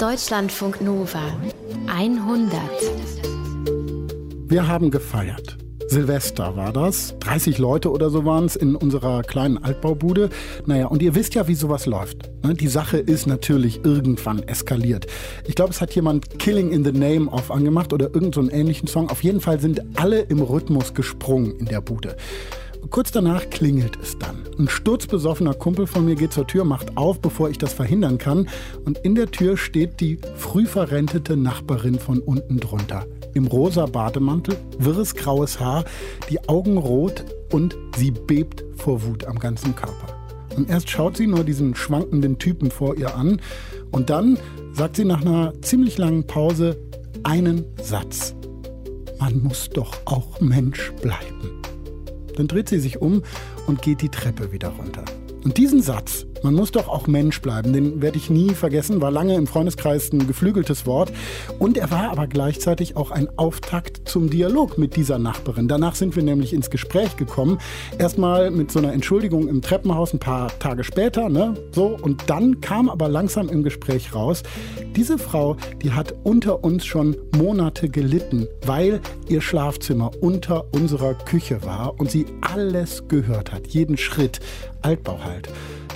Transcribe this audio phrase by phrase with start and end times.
[0.00, 1.20] Deutschlandfunk Nova
[1.86, 2.58] 100.
[4.46, 5.58] Wir haben gefeiert.
[5.88, 7.14] Silvester war das.
[7.20, 10.30] 30 Leute oder so waren es in unserer kleinen Altbaubude.
[10.64, 12.30] Naja, und ihr wisst ja, wie sowas läuft.
[12.42, 12.54] Ne?
[12.54, 15.06] Die Sache ist natürlich irgendwann eskaliert.
[15.46, 18.88] Ich glaube, es hat jemand Killing in the Name auf angemacht oder irgendeinen so ähnlichen
[18.88, 19.10] Song.
[19.10, 22.16] Auf jeden Fall sind alle im Rhythmus gesprungen in der Bude.
[22.88, 24.44] Kurz danach klingelt es dann.
[24.58, 28.48] Ein sturzbesoffener Kumpel von mir geht zur Tür, macht auf, bevor ich das verhindern kann.
[28.84, 33.06] Und in der Tür steht die früh verrentete Nachbarin von unten drunter.
[33.34, 35.84] Im rosa Bademantel, wirres graues Haar,
[36.30, 40.16] die Augen rot und sie bebt vor Wut am ganzen Körper.
[40.56, 43.40] Und erst schaut sie nur diesen schwankenden Typen vor ihr an
[43.92, 44.36] und dann
[44.72, 46.76] sagt sie nach einer ziemlich langen Pause
[47.22, 48.34] einen Satz.
[49.18, 51.59] Man muss doch auch Mensch bleiben.
[52.40, 53.22] Dann dreht sie sich um
[53.66, 55.04] und geht die Treppe wieder runter.
[55.44, 59.10] Und diesen Satz, man muss doch auch Mensch bleiben, den werde ich nie vergessen, war
[59.10, 61.12] lange im Freundeskreis ein geflügeltes Wort.
[61.58, 65.68] Und er war aber gleichzeitig auch ein Auftakt zum Dialog mit dieser Nachbarin.
[65.68, 67.58] Danach sind wir nämlich ins Gespräch gekommen.
[67.98, 71.54] Erstmal mit so einer Entschuldigung im Treppenhaus ein paar Tage später, ne?
[71.72, 71.98] So.
[72.00, 74.42] Und dann kam aber langsam im Gespräch raus,
[74.96, 81.62] diese Frau, die hat unter uns schon Monate gelitten, weil ihr Schlafzimmer unter unserer Küche
[81.64, 84.40] war und sie alles gehört hat, jeden Schritt.
[84.82, 85.48] Altbau halt.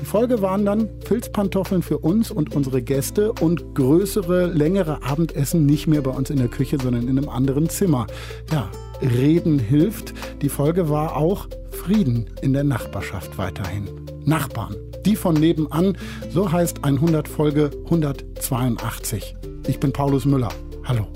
[0.05, 5.87] Die Folge waren dann Filzpantoffeln für uns und unsere Gäste und größere, längere Abendessen nicht
[5.87, 8.07] mehr bei uns in der Küche, sondern in einem anderen Zimmer.
[8.53, 8.69] Ja,
[9.01, 10.13] Reden hilft.
[10.43, 13.89] Die Folge war auch Frieden in der Nachbarschaft weiterhin.
[14.27, 15.97] Nachbarn, die von nebenan,
[16.29, 19.35] so heißt 100 Folge 182.
[19.67, 20.51] Ich bin Paulus Müller.
[20.85, 21.07] Hallo.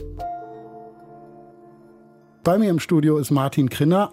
[2.42, 4.12] Bei mir im Studio ist Martin Krinner,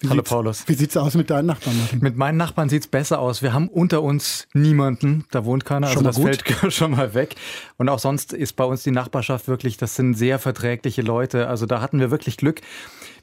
[0.00, 0.10] 100-Redakteur.
[0.10, 0.64] Hallo Paulus.
[0.66, 1.98] Wie sieht es aus mit deinen Nachbarn, Martin?
[2.00, 3.42] Mit meinen Nachbarn sieht es besser aus.
[3.42, 6.48] Wir haben unter uns niemanden, da wohnt keiner, schon also das gut.
[6.58, 7.36] fällt schon mal weg.
[7.76, 11.48] Und auch sonst ist bei uns die Nachbarschaft wirklich, das sind sehr verträgliche Leute.
[11.48, 12.60] Also da hatten wir wirklich Glück.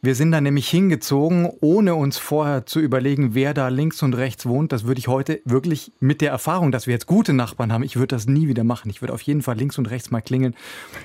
[0.01, 4.45] Wir sind da nämlich hingezogen, ohne uns vorher zu überlegen, wer da links und rechts
[4.45, 4.71] wohnt.
[4.71, 7.95] Das würde ich heute wirklich mit der Erfahrung, dass wir jetzt gute Nachbarn haben, ich
[7.95, 8.91] würde das nie wieder machen.
[8.91, 10.53] Ich würde auf jeden Fall links und rechts mal klingeln,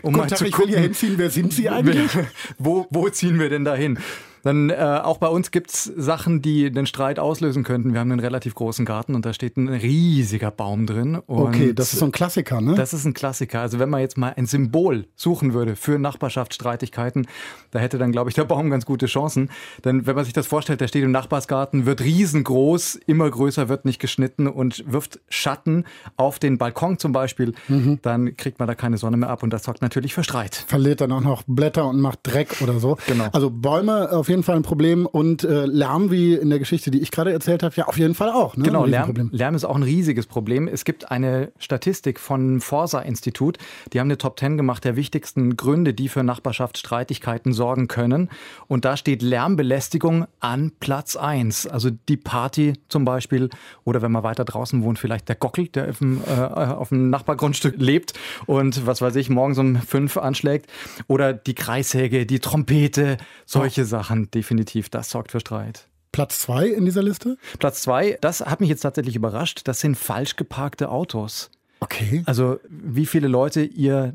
[0.03, 0.75] um Guten mal Tag, zu ich will gucken.
[0.75, 1.15] hier hinziehen.
[1.17, 2.11] Wer sind Sie eigentlich?
[2.59, 3.99] wo, wo ziehen wir denn da hin?
[4.43, 7.93] Dann äh, auch bei uns gibt's Sachen, die den Streit auslösen könnten.
[7.93, 11.21] Wir haben einen relativ großen Garten und da steht ein riesiger Baum drin.
[11.27, 12.75] Okay, das ist so ein Klassiker, ne?
[12.75, 13.61] das ist ein Klassiker.
[13.61, 17.27] Also wenn man jetzt mal ein Symbol suchen würde für Nachbarschaftsstreitigkeiten,
[17.71, 19.51] da hätte dann, glaube ich, der Baum ganz gute Chancen.
[19.85, 23.85] Denn wenn man sich das vorstellt, der steht im Nachbarsgarten, wird riesengroß, immer größer, wird
[23.85, 25.85] nicht geschnitten und wirft Schatten
[26.17, 27.99] auf den Balkon zum Beispiel, Mhm.
[28.03, 30.65] dann kriegt man da keine Sonne mehr ab und das sorgt natürlich für Streit.
[30.67, 32.97] Verliert dann auch noch Blätter und macht Dreck oder so.
[33.07, 33.29] Genau.
[33.33, 37.01] Also Bäume auf jeden Fall ein Problem und äh, Lärm, wie in der Geschichte, die
[37.01, 38.57] ich gerade erzählt habe, ja auf jeden Fall auch.
[38.57, 38.65] Ne?
[38.65, 39.31] Genau, Lärm.
[39.31, 40.69] Lärm ist auch ein riesiges Problem.
[40.69, 43.59] Es gibt eine Statistik von Forsa-Institut,
[43.93, 48.31] die haben eine Top 10 gemacht der wichtigsten Gründe, die für Nachbarschaftsstreitigkeiten sorgen können.
[48.69, 51.67] Und da steht Lärmbelästigung an Platz 1.
[51.67, 53.51] Also die Party zum Beispiel
[53.85, 57.11] oder wenn man weiter draußen wohnt, vielleicht der Gockel, der auf dem, äh, auf dem
[57.11, 58.15] Nachbargrundstück lebt
[58.47, 60.67] und was weiß ich, morgens um fünf anschlägt.
[61.09, 63.17] Oder die Kreissäge, die Trompete,
[63.47, 64.89] solche Sachen definitiv.
[64.89, 65.89] Das sorgt für Streit.
[66.13, 67.39] Platz zwei in dieser Liste?
[67.59, 71.51] Platz zwei, das hat mich jetzt tatsächlich überrascht, das sind falsch geparkte Autos.
[71.81, 72.23] Okay.
[72.27, 74.15] Also wie viele Leute ihr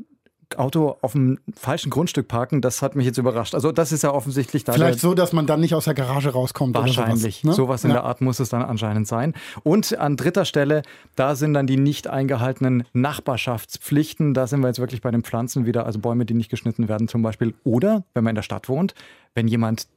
[0.56, 3.54] Auto auf dem falschen Grundstück parken, das hat mich jetzt überrascht.
[3.54, 6.30] Also das ist ja offensichtlich da Vielleicht so, dass man dann nicht aus der Garage
[6.30, 6.74] rauskommt.
[6.74, 7.44] Wahrscheinlich.
[7.44, 7.64] Oder sowas, ne?
[7.68, 7.96] Sowas in ja.
[7.96, 9.34] der Art muss es dann anscheinend sein.
[9.62, 10.82] Und an dritter Stelle,
[11.16, 14.34] da sind dann die nicht eingehaltenen Nachbarschaftspflichten.
[14.34, 17.08] Da sind wir jetzt wirklich bei den Pflanzen wieder, also Bäume, die nicht geschnitten werden
[17.08, 17.54] zum Beispiel.
[17.64, 18.94] Oder, wenn man in der Stadt wohnt,
[19.34, 19.88] wenn jemand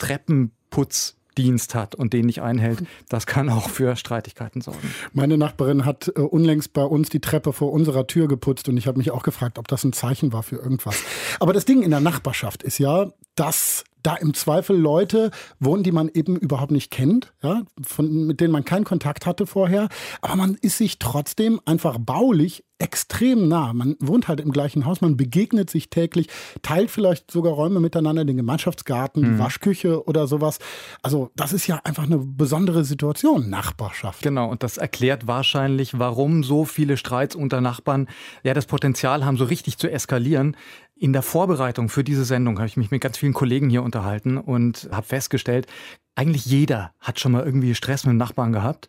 [1.42, 4.94] Treppenputzdienst hat und den nicht einhält, das kann auch für Streitigkeiten sorgen.
[5.14, 8.88] Meine Nachbarin hat äh, unlängst bei uns die Treppe vor unserer Tür geputzt und ich
[8.88, 11.04] habe mich auch gefragt, ob das ein Zeichen war für irgendwas.
[11.40, 15.92] Aber das Ding in der Nachbarschaft ist ja, dass da im Zweifel Leute wohnen, die
[15.92, 19.90] man eben überhaupt nicht kennt, ja, von, mit denen man keinen Kontakt hatte vorher.
[20.22, 23.74] Aber man ist sich trotzdem einfach baulich extrem nah.
[23.74, 26.28] Man wohnt halt im gleichen Haus, man begegnet sich täglich,
[26.62, 30.60] teilt vielleicht sogar Räume miteinander, den Gemeinschaftsgarten, die Waschküche oder sowas.
[31.02, 34.24] Also das ist ja einfach eine besondere Situation, Nachbarschaft.
[34.24, 38.08] Genau, und das erklärt wahrscheinlich, warum so viele Streits unter Nachbarn
[38.44, 40.58] ja das Potenzial haben, so richtig zu eskalieren.
[40.96, 44.38] In der Vorbereitung für diese Sendung habe ich mich mit ganz vielen Kollegen hier unterhalten
[44.38, 45.68] und habe festgestellt,
[46.16, 48.88] eigentlich jeder hat schon mal irgendwie Stress mit dem Nachbarn gehabt.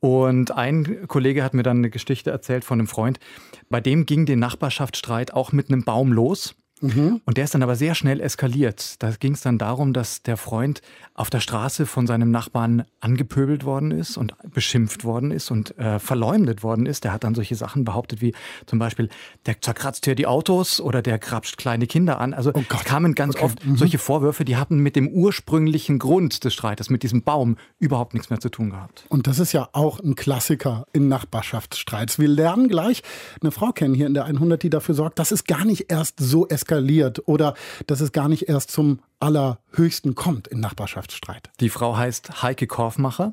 [0.00, 3.18] Und ein Kollege hat mir dann eine Geschichte erzählt von einem Freund,
[3.68, 6.54] bei dem ging der Nachbarschaftsstreit auch mit einem Baum los.
[6.80, 7.22] Mhm.
[7.24, 9.02] Und der ist dann aber sehr schnell eskaliert.
[9.02, 10.82] Da ging es dann darum, dass der Freund
[11.14, 15.98] auf der Straße von seinem Nachbarn angepöbelt worden ist und beschimpft worden ist und äh,
[15.98, 17.04] verleumdet worden ist.
[17.04, 18.34] Der hat dann solche Sachen behauptet wie
[18.66, 19.08] zum Beispiel,
[19.46, 22.34] der zerkratzt hier die Autos oder der krapscht kleine Kinder an.
[22.34, 23.44] Also oh kamen ganz okay.
[23.44, 23.76] oft mhm.
[23.76, 28.28] solche Vorwürfe, die hatten mit dem ursprünglichen Grund des Streites, mit diesem Baum, überhaupt nichts
[28.28, 29.06] mehr zu tun gehabt.
[29.08, 32.18] Und das ist ja auch ein Klassiker in Nachbarschaftsstreits.
[32.18, 33.02] Wir lernen gleich
[33.40, 36.20] eine Frau kennen hier in der 100, die dafür sorgt, dass es gar nicht erst
[36.20, 36.65] so eskaliert
[37.26, 37.54] oder
[37.86, 41.50] dass es gar nicht erst zum Allerhöchsten kommt in Nachbarschaftsstreit.
[41.60, 43.32] Die Frau heißt Heike Korfmacher.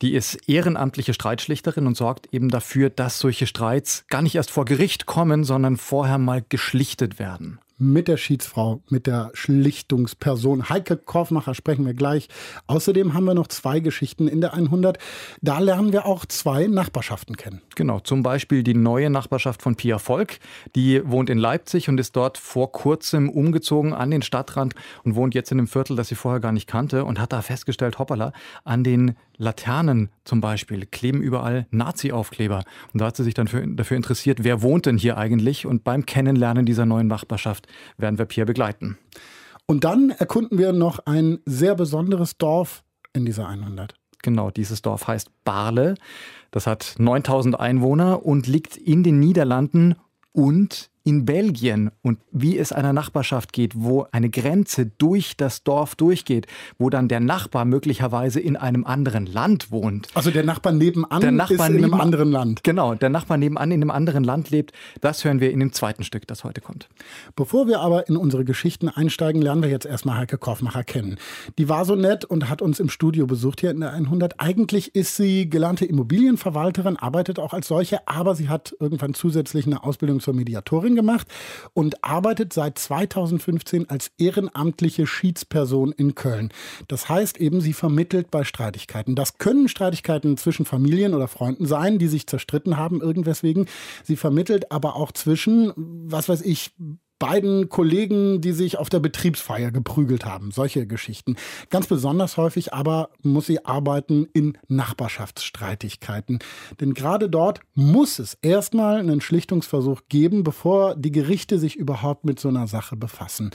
[0.00, 4.64] Die ist ehrenamtliche Streitschlichterin und sorgt eben dafür, dass solche Streits gar nicht erst vor
[4.64, 10.68] Gericht kommen, sondern vorher mal geschlichtet werden mit der Schiedsfrau, mit der Schlichtungsperson.
[10.68, 12.28] Heike Korfmacher sprechen wir gleich.
[12.66, 14.98] Außerdem haben wir noch zwei Geschichten in der 100.
[15.42, 17.60] Da lernen wir auch zwei Nachbarschaften kennen.
[17.74, 20.38] Genau, zum Beispiel die neue Nachbarschaft von Pia Volk.
[20.76, 24.74] Die wohnt in Leipzig und ist dort vor kurzem umgezogen an den Stadtrand
[25.04, 27.42] und wohnt jetzt in einem Viertel, das sie vorher gar nicht kannte und hat da
[27.42, 28.32] festgestellt, hoppala,
[28.64, 32.64] an den Laternen zum Beispiel kleben überall Nazi-Aufkleber.
[32.92, 35.66] Und da hat sie sich dann für, dafür interessiert, wer wohnt denn hier eigentlich?
[35.66, 37.66] Und beim Kennenlernen dieser neuen Nachbarschaft
[37.98, 38.98] werden wir Pierre begleiten.
[39.66, 43.94] Und dann erkunden wir noch ein sehr besonderes Dorf in dieser 100.
[44.22, 45.96] Genau, dieses Dorf heißt Barle.
[46.52, 49.96] Das hat 9000 Einwohner und liegt in den Niederlanden
[50.32, 55.94] und in Belgien und wie es einer Nachbarschaft geht, wo eine Grenze durch das Dorf
[55.96, 56.46] durchgeht,
[56.78, 60.08] wo dann der Nachbar möglicherweise in einem anderen Land wohnt.
[60.14, 62.62] Also der Nachbar nebenan der Nachbar ist in einem anderen Land.
[62.64, 64.72] Genau, der Nachbar nebenan in einem anderen Land lebt.
[65.00, 66.88] Das hören wir in dem zweiten Stück, das heute kommt.
[67.34, 71.16] Bevor wir aber in unsere Geschichten einsteigen, lernen wir jetzt erstmal Heike Kaufmacher kennen.
[71.58, 74.40] Die war so nett und hat uns im Studio besucht hier in der 100.
[74.40, 79.82] Eigentlich ist sie gelernte Immobilienverwalterin, arbeitet auch als solche, aber sie hat irgendwann zusätzlich eine
[79.82, 81.26] Ausbildung zur Mediatorin Ausbildung gemacht
[81.74, 86.50] und arbeitet seit 2015 als ehrenamtliche Schiedsperson in Köln.
[86.88, 89.14] Das heißt eben, sie vermittelt bei Streitigkeiten.
[89.14, 93.66] Das können Streitigkeiten zwischen Familien oder Freunden sein, die sich zerstritten haben irgendweswegen.
[94.04, 96.72] Sie vermittelt aber auch zwischen, was weiß ich,
[97.22, 100.50] beiden Kollegen, die sich auf der Betriebsfeier geprügelt haben.
[100.50, 101.36] Solche Geschichten.
[101.70, 106.40] Ganz besonders häufig aber muss sie arbeiten in Nachbarschaftsstreitigkeiten.
[106.80, 112.40] Denn gerade dort muss es erstmal einen Schlichtungsversuch geben, bevor die Gerichte sich überhaupt mit
[112.40, 113.52] so einer Sache befassen.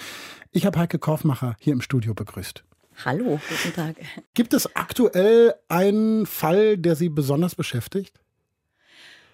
[0.53, 2.63] Ich habe Heike Kaufmacher hier im Studio begrüßt.
[3.03, 3.97] Hallo, guten Tag.
[4.33, 8.17] Gibt es aktuell einen Fall, der Sie besonders beschäftigt?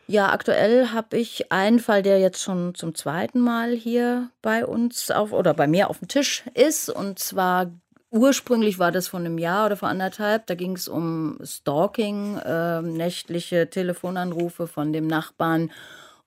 [0.08, 5.12] Ja, aktuell habe ich einen Fall, der jetzt schon zum zweiten Mal hier bei uns
[5.12, 6.90] auf oder bei mir auf dem Tisch ist.
[6.90, 7.72] Und zwar
[8.12, 10.46] ursprünglich war das vor einem Jahr oder vor anderthalb.
[10.48, 15.72] Da ging es um Stalking, äh, nächtliche Telefonanrufe von dem Nachbarn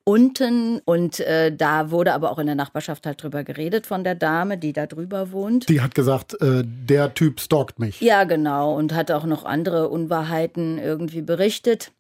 [0.08, 4.14] unten und äh, da wurde aber auch in der Nachbarschaft halt drüber geredet von der
[4.14, 5.69] Dame, die da drüber wohnt.
[5.69, 8.00] Die hat gesagt, äh, der Typ stalkt mich.
[8.00, 11.90] Ja, genau und hat auch noch andere Unwahrheiten irgendwie berichtet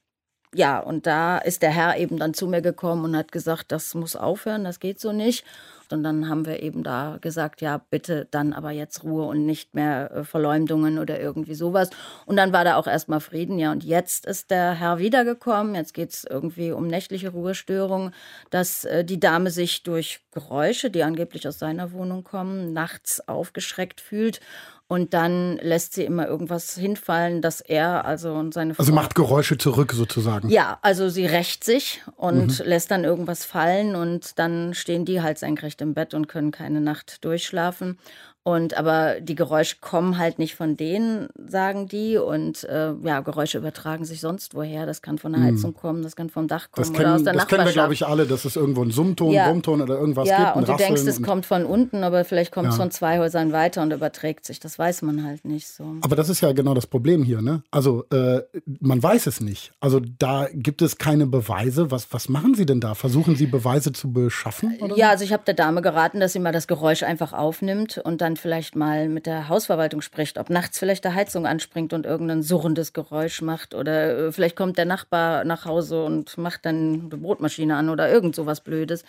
[0.56, 3.94] ja, und da ist der Herr eben dann zu mir gekommen und hat gesagt, das
[3.94, 5.44] muss aufhören, das geht so nicht.
[5.92, 9.74] Und dann haben wir eben da gesagt, ja, bitte dann aber jetzt Ruhe und nicht
[9.74, 11.90] mehr äh, Verleumdungen oder irgendwie sowas.
[12.24, 13.70] Und dann war da auch erstmal Frieden, ja.
[13.70, 15.76] Und jetzt ist der Herr wiedergekommen.
[15.76, 18.10] Jetzt geht es irgendwie um nächtliche Ruhestörung,
[18.50, 24.00] dass äh, die Dame sich durch Geräusche, die angeblich aus seiner Wohnung kommen, nachts aufgeschreckt
[24.00, 24.40] fühlt
[24.88, 28.82] und dann lässt sie immer irgendwas hinfallen, dass er also und seine Frau.
[28.82, 30.48] Also macht Geräusche zurück sozusagen.
[30.48, 32.66] Ja, also sie rächt sich und mhm.
[32.66, 36.80] lässt dann irgendwas fallen und dann stehen die halt senkrecht im Bett und können keine
[36.80, 37.98] Nacht durchschlafen.
[38.46, 42.16] Und aber die Geräusche kommen halt nicht von denen, sagen die.
[42.16, 44.86] Und äh, ja, Geräusche übertragen sich sonst woher.
[44.86, 45.56] Das kann von der hm.
[45.56, 47.94] Heizung kommen, das kann vom Dach kommen kennen, oder aus der das kennen wir, glaube
[47.94, 49.48] ich, alle, dass es irgendwo einen Summton, ja.
[49.48, 50.46] Brummton oder irgendwas ja, gibt.
[50.46, 53.50] Ja, und du denkst, es kommt von unten, aber vielleicht kommt es von zwei Häusern
[53.50, 54.60] weiter und überträgt sich.
[54.60, 55.96] Das weiß man halt nicht so.
[56.02, 57.64] Aber das ist ja genau das Problem hier, ne?
[57.72, 58.42] Also äh,
[58.78, 59.72] man weiß es nicht.
[59.80, 61.90] Also da gibt es keine Beweise.
[61.90, 62.94] Was, was machen Sie denn da?
[62.94, 64.78] Versuchen Sie Beweise zu beschaffen?
[64.80, 64.96] Oder?
[64.96, 68.20] Ja, also ich habe der Dame geraten, dass sie mal das Geräusch einfach aufnimmt und
[68.20, 72.42] dann vielleicht mal mit der Hausverwaltung spricht, ob nachts vielleicht der Heizung anspringt und irgendein
[72.42, 77.16] surrendes Geräusch macht oder äh, vielleicht kommt der Nachbar nach Hause und macht dann die
[77.16, 79.04] Brotmaschine an oder irgend sowas Blödes.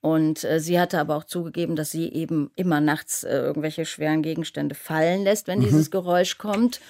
[0.00, 4.22] Und äh, sie hatte aber auch zugegeben, dass sie eben immer nachts äh, irgendwelche schweren
[4.22, 5.64] Gegenstände fallen lässt, wenn mhm.
[5.64, 6.80] dieses Geräusch kommt.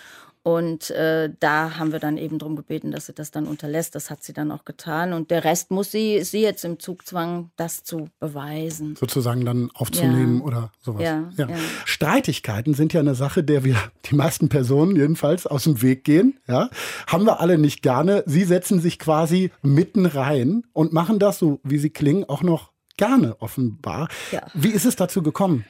[0.49, 3.95] Und äh, da haben wir dann eben darum gebeten, dass sie das dann unterlässt.
[3.95, 5.13] Das hat sie dann auch getan.
[5.13, 8.97] Und der Rest muss sie, sie jetzt im Zugzwang, das zu beweisen.
[8.97, 10.45] Sozusagen dann aufzunehmen ja.
[10.45, 11.03] oder sowas.
[11.03, 11.49] Ja, ja.
[11.85, 13.77] Streitigkeiten sind ja eine Sache, der wir
[14.11, 16.39] die meisten Personen jedenfalls aus dem Weg gehen.
[16.47, 16.71] Ja?
[17.07, 18.23] Haben wir alle nicht gerne.
[18.25, 22.73] Sie setzen sich quasi mitten rein und machen das, so wie sie klingen, auch noch
[22.97, 24.09] gerne offenbar.
[24.55, 25.67] Wie ist es dazu gekommen?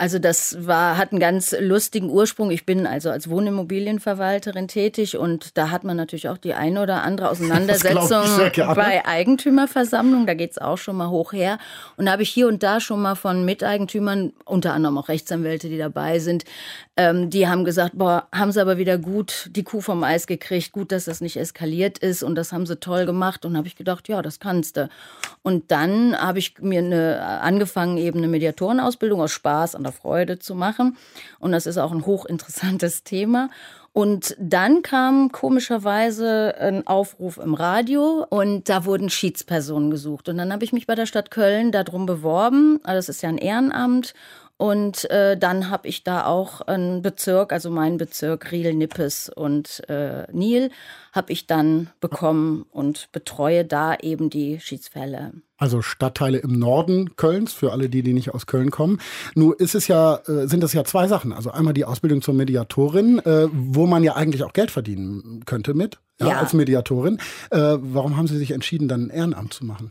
[0.00, 2.50] Also das war, hat einen ganz lustigen Ursprung.
[2.50, 7.02] Ich bin also als Wohnimmobilienverwalterin tätig und da hat man natürlich auch die eine oder
[7.02, 8.24] andere Auseinandersetzung
[8.74, 10.26] bei Eigentümerversammlungen.
[10.26, 11.58] Da geht es auch schon mal hoch her.
[11.98, 15.68] Und da habe ich hier und da schon mal von Miteigentümern, unter anderem auch Rechtsanwälte,
[15.68, 16.46] die dabei sind,
[16.96, 20.72] ähm, die haben gesagt, boah, haben sie aber wieder gut die Kuh vom Eis gekriegt,
[20.72, 23.44] gut, dass das nicht eskaliert ist und das haben sie toll gemacht.
[23.44, 24.88] Und habe ich gedacht, ja, das kannst du.
[25.42, 30.38] Und dann habe ich mir eine, angefangen, eben eine Mediatorenausbildung aus Spaß an der Freude
[30.38, 30.96] zu machen.
[31.38, 33.50] Und das ist auch ein hochinteressantes Thema.
[33.92, 40.28] Und dann kam komischerweise ein Aufruf im Radio und da wurden Schiedspersonen gesucht.
[40.28, 42.78] Und dann habe ich mich bei der Stadt Köln darum beworben.
[42.84, 44.14] Also das ist ja ein Ehrenamt.
[44.60, 49.88] Und äh, dann habe ich da auch einen Bezirk, also meinen Bezirk Riel, Nippes und
[49.88, 50.70] äh, Nil,
[51.12, 55.32] habe ich dann bekommen und betreue da eben die Schiedsfälle.
[55.56, 59.00] Also Stadtteile im Norden Kölns, für alle die, die nicht aus Köln kommen.
[59.34, 61.32] Nur ist es ja, äh, sind das ja zwei Sachen.
[61.32, 65.72] Also einmal die Ausbildung zur Mediatorin, äh, wo man ja eigentlich auch Geld verdienen könnte
[65.72, 66.38] mit, ja, ja.
[66.38, 67.16] als Mediatorin.
[67.50, 69.90] Äh, warum haben Sie sich entschieden, dann ein Ehrenamt zu machen?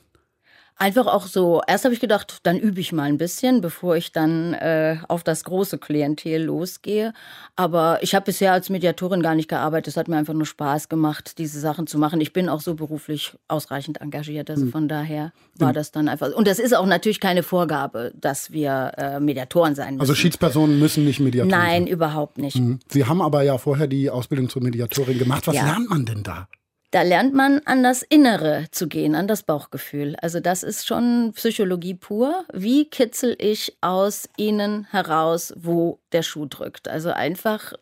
[0.81, 4.13] Einfach auch so, erst habe ich gedacht, dann übe ich mal ein bisschen, bevor ich
[4.13, 7.11] dann äh, auf das große Klientel losgehe.
[7.57, 9.89] Aber ich habe bisher als Mediatorin gar nicht gearbeitet.
[9.89, 12.21] Es hat mir einfach nur Spaß gemacht, diese Sachen zu machen.
[12.21, 14.49] Ich bin auch so beruflich ausreichend engagiert.
[14.49, 14.71] Also hm.
[14.71, 16.31] von daher war das dann einfach.
[16.31, 19.99] Und das ist auch natürlich keine Vorgabe, dass wir äh, Mediatoren sein müssen.
[19.99, 21.83] Also Schiedspersonen müssen nicht Mediatoren Nein, sein.
[21.83, 22.55] Nein, überhaupt nicht.
[22.55, 22.79] Hm.
[22.87, 25.45] Sie haben aber ja vorher die Ausbildung zur Mediatorin gemacht.
[25.45, 25.65] Was ja.
[25.65, 26.47] lernt man denn da?
[26.91, 30.15] Da lernt man an das Innere zu gehen, an das Bauchgefühl.
[30.21, 32.45] Also das ist schon Psychologie pur.
[32.51, 36.87] Wie kitzel ich aus ihnen heraus, wo der Schuh drückt?
[36.87, 37.73] Also einfach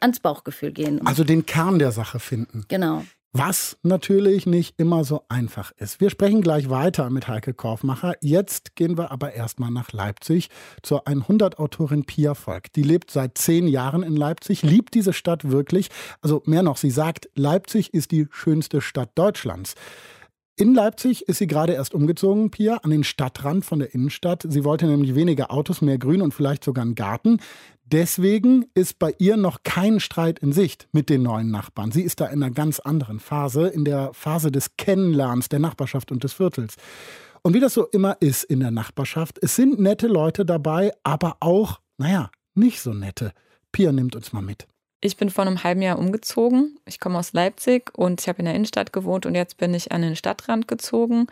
[0.00, 1.06] ans Bauchgefühl gehen.
[1.06, 2.66] Also den Kern der Sache finden.
[2.68, 3.04] Genau.
[3.34, 6.02] Was natürlich nicht immer so einfach ist.
[6.02, 8.14] Wir sprechen gleich weiter mit Heike Korfmacher.
[8.20, 10.50] Jetzt gehen wir aber erstmal nach Leipzig
[10.82, 12.70] zur 100-Autorin Pia Volk.
[12.74, 15.88] Die lebt seit zehn Jahren in Leipzig, liebt diese Stadt wirklich.
[16.20, 19.76] Also mehr noch, sie sagt, Leipzig ist die schönste Stadt Deutschlands.
[20.56, 24.44] In Leipzig ist sie gerade erst umgezogen, Pia, an den Stadtrand von der Innenstadt.
[24.46, 27.40] Sie wollte nämlich weniger Autos, mehr Grün und vielleicht sogar einen Garten.
[27.84, 31.92] Deswegen ist bei ihr noch kein Streit in Sicht mit den neuen Nachbarn.
[31.92, 36.10] Sie ist da in einer ganz anderen Phase, in der Phase des Kennenlernens der Nachbarschaft
[36.10, 36.76] und des Viertels.
[37.42, 41.36] Und wie das so immer ist in der Nachbarschaft, es sind nette Leute dabei, aber
[41.40, 43.32] auch, naja, nicht so nette.
[43.72, 44.66] Pia nimmt uns mal mit.
[45.00, 46.78] Ich bin vor einem halben Jahr umgezogen.
[46.86, 49.90] Ich komme aus Leipzig und ich habe in der Innenstadt gewohnt und jetzt bin ich
[49.90, 51.26] an den Stadtrand gezogen.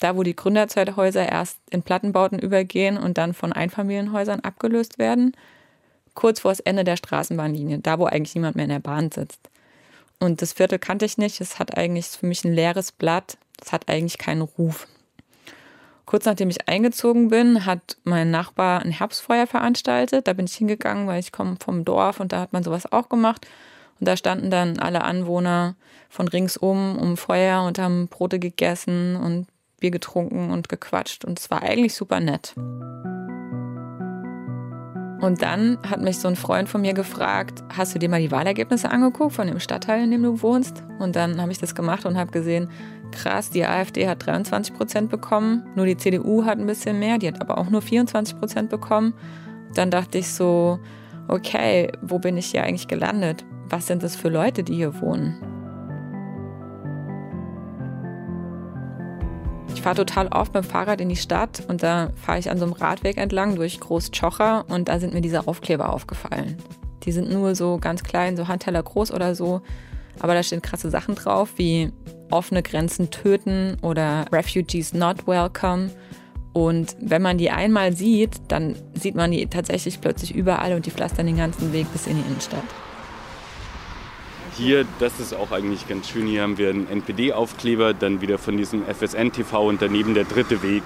[0.00, 5.32] Da, wo die Gründerzeithäuser erst in Plattenbauten übergehen und dann von Einfamilienhäusern abgelöst werden
[6.14, 9.48] kurz vor das Ende der Straßenbahnlinie, da wo eigentlich niemand mehr in der Bahn sitzt.
[10.20, 11.40] Und das Viertel kannte ich nicht.
[11.40, 13.38] Es hat eigentlich für mich ein leeres Blatt.
[13.60, 14.86] Es hat eigentlich keinen Ruf.
[16.04, 20.28] Kurz nachdem ich eingezogen bin, hat mein Nachbar ein Herbstfeuer veranstaltet.
[20.28, 23.08] Da bin ich hingegangen, weil ich komme vom Dorf und da hat man sowas auch
[23.08, 23.46] gemacht.
[23.98, 25.74] Und da standen dann alle Anwohner
[26.08, 29.46] von ringsum um Feuer und haben Brote gegessen und
[29.80, 31.24] Bier getrunken und gequatscht.
[31.24, 32.54] Und es war eigentlich super nett.
[35.22, 38.32] Und dann hat mich so ein Freund von mir gefragt, hast du dir mal die
[38.32, 40.82] Wahlergebnisse angeguckt von dem Stadtteil, in dem du wohnst?
[40.98, 42.68] Und dann habe ich das gemacht und habe gesehen,
[43.12, 47.28] krass, die AfD hat 23 Prozent bekommen, nur die CDU hat ein bisschen mehr, die
[47.28, 49.14] hat aber auch nur 24 Prozent bekommen.
[49.74, 50.80] Dann dachte ich so,
[51.28, 53.44] okay, wo bin ich hier eigentlich gelandet?
[53.68, 55.51] Was sind das für Leute, die hier wohnen?
[59.74, 62.58] Ich fahre total oft mit dem Fahrrad in die Stadt und da fahre ich an
[62.58, 66.56] so einem Radweg entlang durch Großtschocher und da sind mir diese Aufkleber aufgefallen.
[67.04, 69.60] Die sind nur so ganz klein, so Handteller groß oder so,
[70.20, 71.92] aber da stehen krasse Sachen drauf wie
[72.30, 75.90] offene Grenzen töten oder Refugees not welcome.
[76.52, 80.90] Und wenn man die einmal sieht, dann sieht man die tatsächlich plötzlich überall und die
[80.90, 82.64] pflastern den ganzen Weg bis in die Innenstadt.
[84.56, 88.56] Hier, das ist auch eigentlich ganz schön, hier haben wir einen NPD-Aufkleber, dann wieder von
[88.56, 90.82] diesem FSN-TV und daneben der dritte Weg.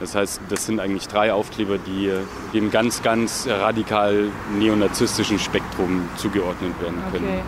[0.00, 2.10] Das heißt, das sind eigentlich drei Aufkleber, die
[2.52, 7.24] dem ganz, ganz radikal neonazistischen Spektrum zugeordnet werden können.
[7.28, 7.42] Okay.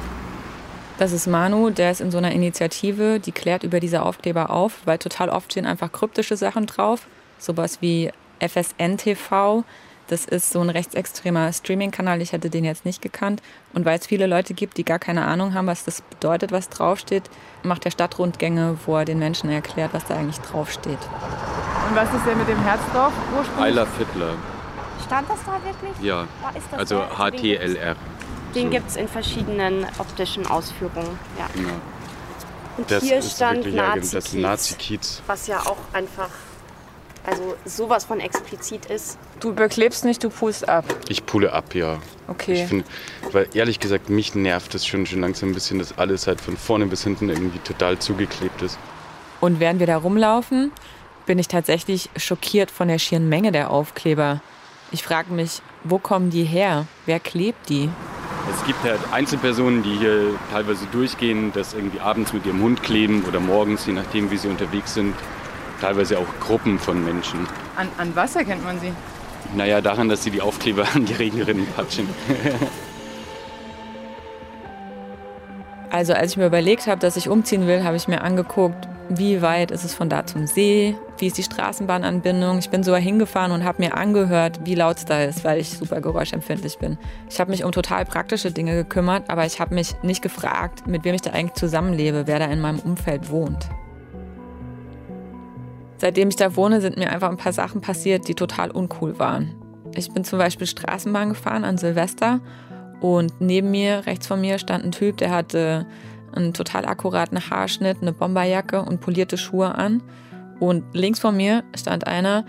[0.99, 4.78] Das ist Manu, der ist in so einer Initiative, die klärt über diese Aufkleber auf,
[4.87, 7.06] weil total oft stehen einfach kryptische Sachen drauf.
[7.38, 9.64] Sowas wie FSN TV,
[10.08, 12.22] das ist so ein rechtsextremer Streaming-Kanal.
[12.22, 13.42] Ich hätte den jetzt nicht gekannt.
[13.72, 16.68] Und weil es viele Leute gibt, die gar keine Ahnung haben, was das bedeutet, was
[16.68, 17.25] draufsteht,
[17.62, 20.98] macht er Stadtrundgänge, wo er den Menschen erklärt, was da eigentlich draufsteht.
[21.88, 23.64] Und was ist denn mit dem Herzdorf ursprünglich?
[23.64, 24.34] Eiler Fittler.
[25.04, 26.04] Stand das da wirklich?
[26.04, 27.96] Ja, oh, also HTLR.
[28.54, 31.18] Den gibt es in verschiedenen optischen Ausführungen.
[31.38, 31.62] Ja.
[31.62, 31.68] ja.
[32.76, 34.34] Und das hier stand Nazi-Kiez.
[34.34, 36.30] Nazi was ja auch einfach
[37.26, 39.18] also sowas von explizit ist.
[39.40, 40.85] Du überklebst nicht, du pulst ab.
[41.09, 41.99] Ich pule ab, ja.
[42.28, 42.62] Okay.
[42.62, 42.87] Ich find,
[43.33, 46.56] weil ehrlich gesagt, mich nervt es schon, schon langsam ein bisschen, dass alles halt von
[46.56, 48.78] vorne bis hinten irgendwie total zugeklebt ist.
[49.40, 50.73] Und während wir da rumlaufen,
[51.26, 54.40] bin ich tatsächlich schockiert von der schieren Menge der Aufkleber.
[54.92, 56.87] Ich frage mich, wo kommen die her?
[57.04, 57.90] Wer klebt die?
[58.49, 63.25] Es gibt halt Einzelpersonen, die hier teilweise durchgehen, das irgendwie abends mit ihrem Hund kleben
[63.26, 65.14] oder morgens, je nachdem, wie sie unterwegs sind.
[65.80, 67.47] Teilweise auch Gruppen von Menschen.
[67.76, 68.92] An, an was erkennt man sie?
[69.54, 72.09] Naja, daran, dass sie die Aufkleber an die Regenrinnen patschen.
[75.90, 79.40] Also als ich mir überlegt habe, dass ich umziehen will, habe ich mir angeguckt, wie
[79.40, 82.59] weit ist es von da zum See, wie ist die Straßenbahnanbindung.
[82.59, 85.71] Ich bin sogar hingefahren und habe mir angehört, wie laut es da ist, weil ich
[85.71, 86.99] super geräuschempfindlich bin.
[87.30, 91.04] Ich habe mich um total praktische Dinge gekümmert, aber ich habe mich nicht gefragt, mit
[91.04, 93.68] wem ich da eigentlich zusammenlebe, wer da in meinem Umfeld wohnt.
[95.98, 99.54] Seitdem ich da wohne, sind mir einfach ein paar Sachen passiert, die total uncool waren.
[99.94, 102.40] Ich bin zum Beispiel Straßenbahn gefahren an Silvester
[103.00, 105.86] und neben mir, rechts von mir, stand ein Typ, der hatte
[106.34, 110.02] einen total akkuraten Haarschnitt, eine Bomberjacke und polierte Schuhe an.
[110.60, 112.44] Und links von mir stand einer,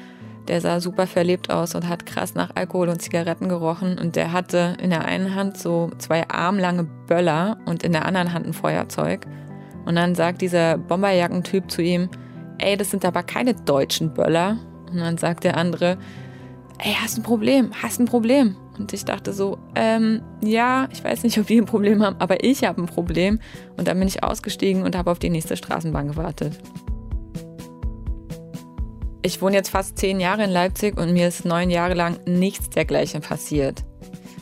[0.47, 3.97] der sah super verlebt aus und hat krass nach Alkohol und Zigaretten gerochen.
[3.99, 8.33] Und der hatte in der einen Hand so zwei armlange Böller und in der anderen
[8.33, 9.25] Hand ein Feuerzeug.
[9.85, 12.09] Und dann sagt dieser Bomberjackentyp zu ihm,
[12.59, 14.57] ey, das sind aber keine deutschen Böller.
[14.91, 15.97] Und dann sagt der andere,
[16.79, 18.55] ey, hast ein Problem, hast ein Problem.
[18.77, 22.43] Und ich dachte so, ähm, ja, ich weiß nicht, ob die ein Problem haben, aber
[22.43, 23.39] ich habe ein Problem.
[23.75, 26.59] Und dann bin ich ausgestiegen und habe auf die nächste Straßenbahn gewartet.
[29.23, 32.69] Ich wohne jetzt fast zehn Jahre in Leipzig und mir ist neun Jahre lang nichts
[32.69, 33.83] dergleichen passiert.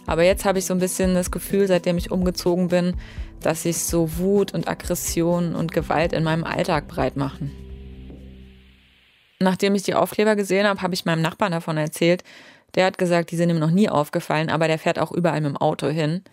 [0.05, 2.95] Aber jetzt habe ich so ein bisschen das Gefühl, seitdem ich umgezogen bin,
[3.41, 7.51] dass sich so Wut und Aggression und Gewalt in meinem Alltag breit machen.
[9.46, 12.24] Nachdem ich die Aufkleber gesehen habe, habe ich meinem Nachbarn davon erzählt.
[12.74, 15.52] Der hat gesagt, die sind ihm noch nie aufgefallen, aber der fährt auch überall mit
[15.52, 16.24] dem Auto hin.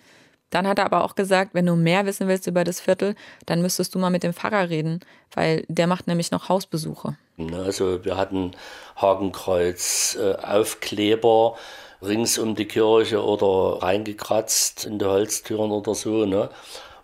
[0.48, 3.14] Dann hat er aber auch gesagt, wenn du mehr wissen willst über das Viertel,
[3.44, 5.00] dann müsstest du mal mit dem Pfarrer reden,
[5.34, 7.18] weil der macht nämlich noch Hausbesuche.
[7.52, 8.52] Also wir hatten
[8.96, 11.56] Hakenkreuz, äh, Aufkleber
[12.00, 16.48] rings um die Kirche oder reingekratzt in die Holztüren oder so, ne?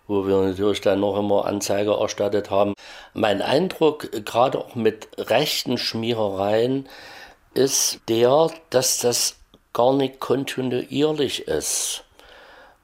[0.09, 2.73] Wo wir natürlich dann noch immer Anzeige erstattet haben.
[3.13, 6.89] Mein Eindruck, gerade auch mit rechten Schmierereien,
[7.53, 9.37] ist der, dass das
[9.71, 12.03] gar nicht kontinuierlich ist.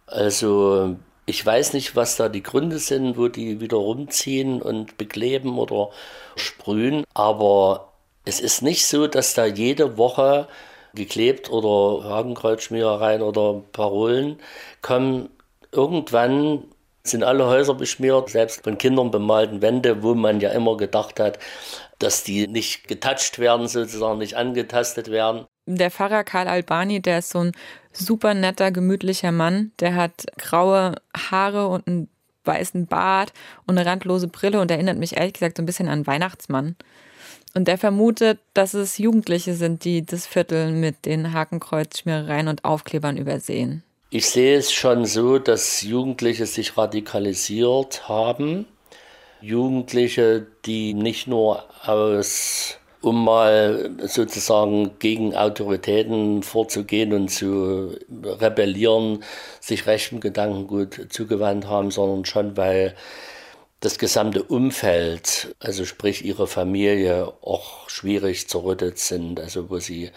[0.06, 5.58] Also ich weiß nicht, was da die Gründe sind, wo die wieder rumziehen und bekleben
[5.58, 5.90] oder
[6.36, 7.92] sprühen, aber
[8.24, 10.48] es ist nicht so, dass da jede Woche
[10.94, 14.40] geklebt oder Hakenkreuzschmierereien oder Parolen
[14.82, 15.30] kommen.
[15.72, 16.66] Irgendwann
[17.08, 21.40] sind alle Häuser beschmiert, selbst von Kindern bemalten Wände, wo man ja immer gedacht hat,
[22.00, 25.46] dass die nicht getatscht werden, sozusagen nicht angetastet werden.
[25.68, 27.52] Der Pfarrer Karl Albani, der ist so ein
[27.92, 29.72] super netter, gemütlicher Mann.
[29.80, 32.10] Der hat graue Haare und einen
[32.44, 33.34] weißen Bart
[33.66, 36.76] und eine randlose Brille und erinnert mich ehrlich gesagt so ein bisschen an Weihnachtsmann.
[37.56, 43.18] Und der vermutet, dass es Jugendliche sind, die das Viertel mit den Hakenkreuzschmierereien und Aufklebern
[43.18, 43.82] übersehen.
[44.10, 48.66] Ich sehe es schon so, dass Jugendliche sich radikalisiert haben.
[49.42, 59.24] Jugendliche, die nicht nur aus um mal sozusagen gegen Autoritäten vorzugehen und zu rebellieren,
[59.60, 62.96] sich rechtem Gedankengut zugewandt haben, sondern schon, weil
[63.80, 70.10] das gesamte Umfeld, also sprich ihre Familie, auch schwierig zerrüttet sind, also wo sie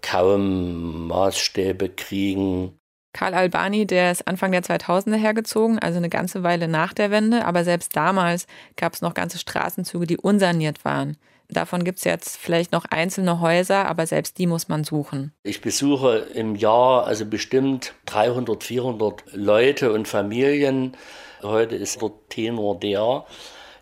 [0.00, 2.78] kaum Maßstäbe kriegen.
[3.12, 7.44] Karl Albani, der ist Anfang der 2000er hergezogen, also eine ganze Weile nach der Wende,
[7.44, 8.46] aber selbst damals
[8.76, 11.16] gab es noch ganze Straßenzüge, die unsaniert waren.
[11.52, 15.32] Davon gibt es jetzt vielleicht noch einzelne Häuser, aber selbst die muss man suchen.
[15.42, 20.96] Ich besuche im Jahr also bestimmt 300, 400 Leute und Familien.
[21.42, 23.26] Heute ist der Tenor der.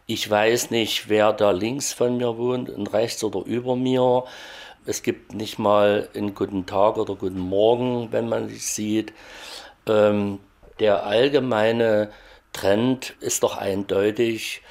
[0.06, 4.24] Ich weiß nicht, wer da links von mir wohnt und rechts oder über mir.
[4.86, 9.12] Es gibt nicht mal einen guten Tag oder guten Morgen, wenn man sich sieht.
[9.86, 10.40] Ähm,
[10.78, 12.10] der allgemeine
[12.52, 14.62] Trend ist doch eindeutig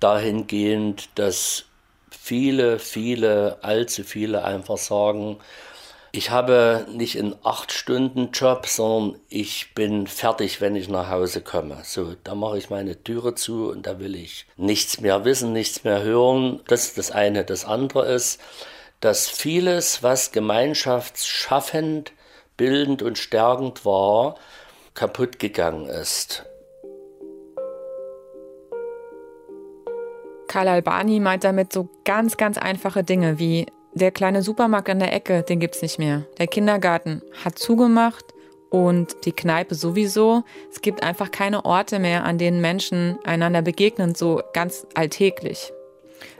[0.00, 1.64] dahingehend, dass
[2.10, 5.38] viele, viele, allzu viele einfach sagen,
[6.12, 11.42] ich habe nicht einen acht Stunden Job, sondern ich bin fertig, wenn ich nach Hause
[11.42, 11.78] komme.
[11.82, 15.84] So, da mache ich meine Türe zu und da will ich nichts mehr wissen, nichts
[15.84, 16.60] mehr hören.
[16.68, 17.44] Das ist das eine.
[17.44, 18.40] Das andere ist,
[19.00, 22.12] dass vieles, was gemeinschaftsschaffend,
[22.56, 24.36] bildend und stärkend war,
[24.94, 26.44] kaputt gegangen ist.
[30.48, 35.12] Karl Albani meint damit so ganz, ganz einfache Dinge wie Der kleine Supermarkt an der
[35.14, 36.26] Ecke, den gibt's nicht mehr.
[36.38, 38.24] Der Kindergarten hat zugemacht
[38.70, 40.44] und die Kneipe sowieso.
[40.70, 45.72] Es gibt einfach keine Orte mehr, an denen Menschen einander begegnen, so ganz alltäglich.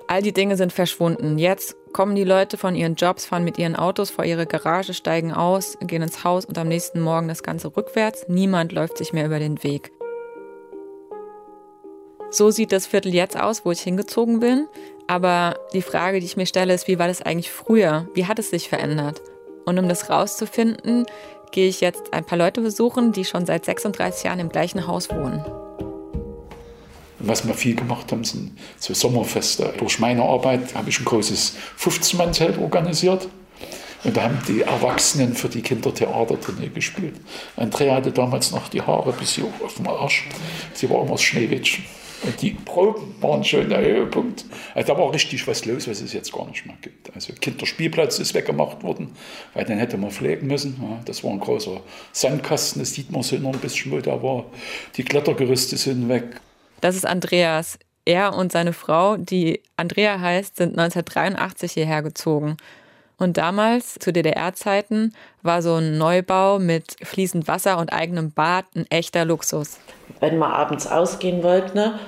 [0.07, 1.39] All die Dinge sind verschwunden.
[1.39, 5.33] Jetzt kommen die Leute von ihren Jobs, fahren mit ihren Autos vor ihre Garage, steigen
[5.33, 8.27] aus, gehen ins Haus und am nächsten Morgen das Ganze rückwärts.
[8.29, 9.93] Niemand läuft sich mehr über den Weg.
[12.29, 14.69] So sieht das Viertel jetzt aus, wo ich hingezogen bin.
[15.07, 18.07] Aber die Frage, die ich mir stelle, ist, wie war das eigentlich früher?
[18.13, 19.23] Wie hat es sich verändert?
[19.65, 21.07] Und um das rauszufinden,
[21.51, 25.09] gehe ich jetzt ein paar Leute besuchen, die schon seit 36 Jahren im gleichen Haus
[25.09, 25.43] wohnen.
[27.19, 29.73] Was wir viel gemacht haben, sind so Sommerfeste.
[29.79, 33.29] Durch meine Arbeit habe ich ein großes 15-Mann-Zelt organisiert.
[34.05, 37.15] Und da haben die Erwachsenen für die Kinder Theater drin gespielt.
[37.57, 40.29] Andrea hatte damals noch die Haare bis hier auf dem Arsch.
[40.75, 41.85] Sie war immer das Schneewittchen.
[42.23, 44.45] Und die Proben waren schon der Höhepunkt.
[44.75, 47.15] Also da war richtig was los, was es jetzt gar nicht mehr gibt.
[47.15, 49.11] Also Kinderspielplatz ist weggemacht worden,
[49.55, 50.81] weil den hätte man pflegen müssen.
[51.05, 51.81] Das war ein großer
[52.13, 54.45] Sandkasten, das sieht man so noch ein bisschen, wo da war.
[54.97, 56.41] Die Klettergerüste sind weg.
[56.81, 57.79] Das ist Andreas.
[58.05, 62.57] Er und seine Frau, die Andrea heißt, sind 1983 hierher gezogen.
[63.19, 68.87] Und damals, zu DDR-Zeiten, war so ein Neubau mit fließend Wasser und eigenem Bad ein
[68.91, 69.79] echter Luxus.
[70.21, 71.99] Wenn man abends ausgehen wollte, ne,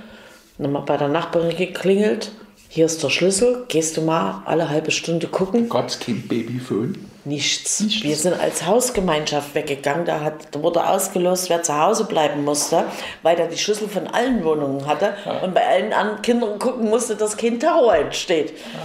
[0.58, 2.30] dann mal bei der Nachbarin geklingelt.
[2.70, 5.70] Hier ist der Schlüssel, gehst du mal alle halbe Stunde gucken.
[6.00, 7.08] Kein Babyphone?
[7.24, 7.80] Nichts.
[7.80, 8.02] Nichts.
[8.02, 10.04] Wir sind als Hausgemeinschaft weggegangen.
[10.04, 12.84] Da, hat, da wurde ausgelost, wer zu Hause bleiben musste,
[13.22, 15.38] weil er die Schlüssel von allen Wohnungen hatte ja.
[15.38, 18.50] und bei allen anderen Kindern gucken musste, dass kein Terror entsteht.
[18.50, 18.80] Ja.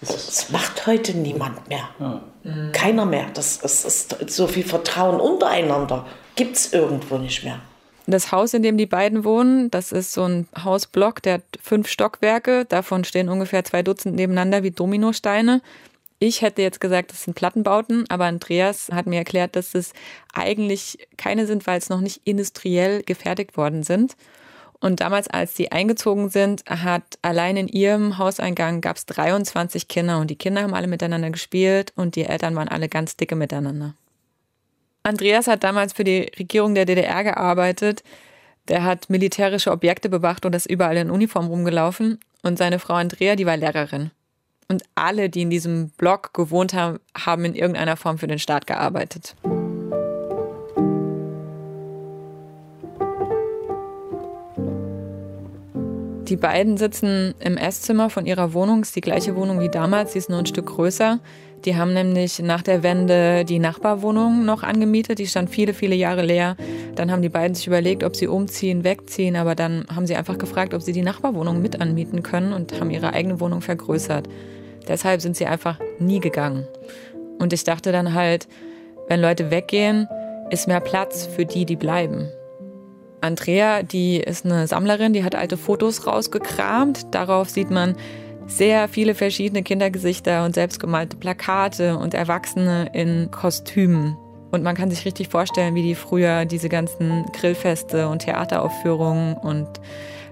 [0.00, 1.88] Das, das, macht heute niemand mehr.
[1.98, 2.20] Ja.
[2.72, 3.26] Keiner mehr.
[3.34, 6.06] Das, das ist so viel Vertrauen untereinander.
[6.36, 7.58] Gibt es irgendwo nicht mehr.
[8.06, 11.88] Das Haus, in dem die beiden wohnen, das ist so ein Hausblock, der hat fünf
[11.88, 12.66] Stockwerke.
[12.66, 15.62] Davon stehen ungefähr zwei Dutzend nebeneinander wie Dominosteine.
[16.18, 19.92] Ich hätte jetzt gesagt, das sind Plattenbauten, aber Andreas hat mir erklärt, dass es
[20.32, 24.16] eigentlich keine sind, weil es noch nicht industriell gefertigt worden sind.
[24.80, 30.20] Und damals, als sie eingezogen sind, hat allein in ihrem Hauseingang gab es 23 Kinder
[30.20, 33.94] und die Kinder haben alle miteinander gespielt und die Eltern waren alle ganz dicke miteinander.
[35.06, 38.02] Andreas hat damals für die Regierung der DDR gearbeitet.
[38.68, 42.18] Der hat militärische Objekte bewacht und ist überall in Uniform rumgelaufen.
[42.42, 44.12] Und seine Frau Andrea, die war Lehrerin.
[44.66, 48.66] Und alle, die in diesem Block gewohnt haben, haben in irgendeiner Form für den Staat
[48.66, 49.36] gearbeitet.
[56.28, 60.18] Die beiden sitzen im Esszimmer von ihrer Wohnung, ist die gleiche Wohnung wie damals, sie
[60.18, 61.20] ist nur ein Stück größer.
[61.64, 66.22] Die haben nämlich nach der Wende die Nachbarwohnung noch angemietet, die stand viele, viele Jahre
[66.22, 66.56] leer.
[66.94, 70.36] Dann haben die beiden sich überlegt, ob sie umziehen, wegziehen, aber dann haben sie einfach
[70.36, 74.28] gefragt, ob sie die Nachbarwohnung mit anmieten können und haben ihre eigene Wohnung vergrößert.
[74.86, 76.68] Deshalb sind sie einfach nie gegangen.
[77.38, 78.46] Und ich dachte dann halt,
[79.08, 80.06] wenn Leute weggehen,
[80.50, 82.28] ist mehr Platz für die, die bleiben.
[83.22, 87.14] Andrea, die ist eine Sammlerin, die hat alte Fotos rausgekramt.
[87.14, 87.96] Darauf sieht man
[88.46, 94.16] sehr viele verschiedene Kindergesichter und selbstgemalte Plakate und Erwachsene in Kostümen.
[94.50, 99.68] Und man kann sich richtig vorstellen, wie die früher diese ganzen Grillfeste und Theateraufführungen und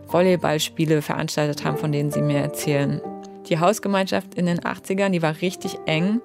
[0.07, 3.01] Volleyballspiele veranstaltet haben, von denen sie mir erzählen.
[3.49, 6.21] Die Hausgemeinschaft in den 80ern, die war richtig eng.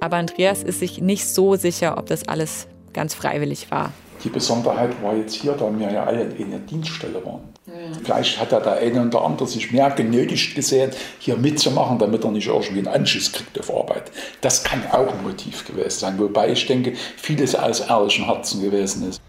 [0.00, 3.92] Aber Andreas ist sich nicht so sicher, ob das alles ganz freiwillig war.
[4.24, 7.51] Die Besonderheit war jetzt hier, da wir ja alle in der Dienststelle waren.
[7.72, 7.98] Ja.
[8.04, 12.24] Vielleicht hat da der eine und der andere sich mehr genötigt gesehen, hier mitzumachen, damit
[12.24, 14.10] er nicht irgendwie einen Anschiss kriegt auf Arbeit.
[14.42, 19.08] Das kann auch ein Motiv gewesen sein, wobei ich denke, vieles aus ehrlichem Herzen gewesen
[19.08, 19.22] ist.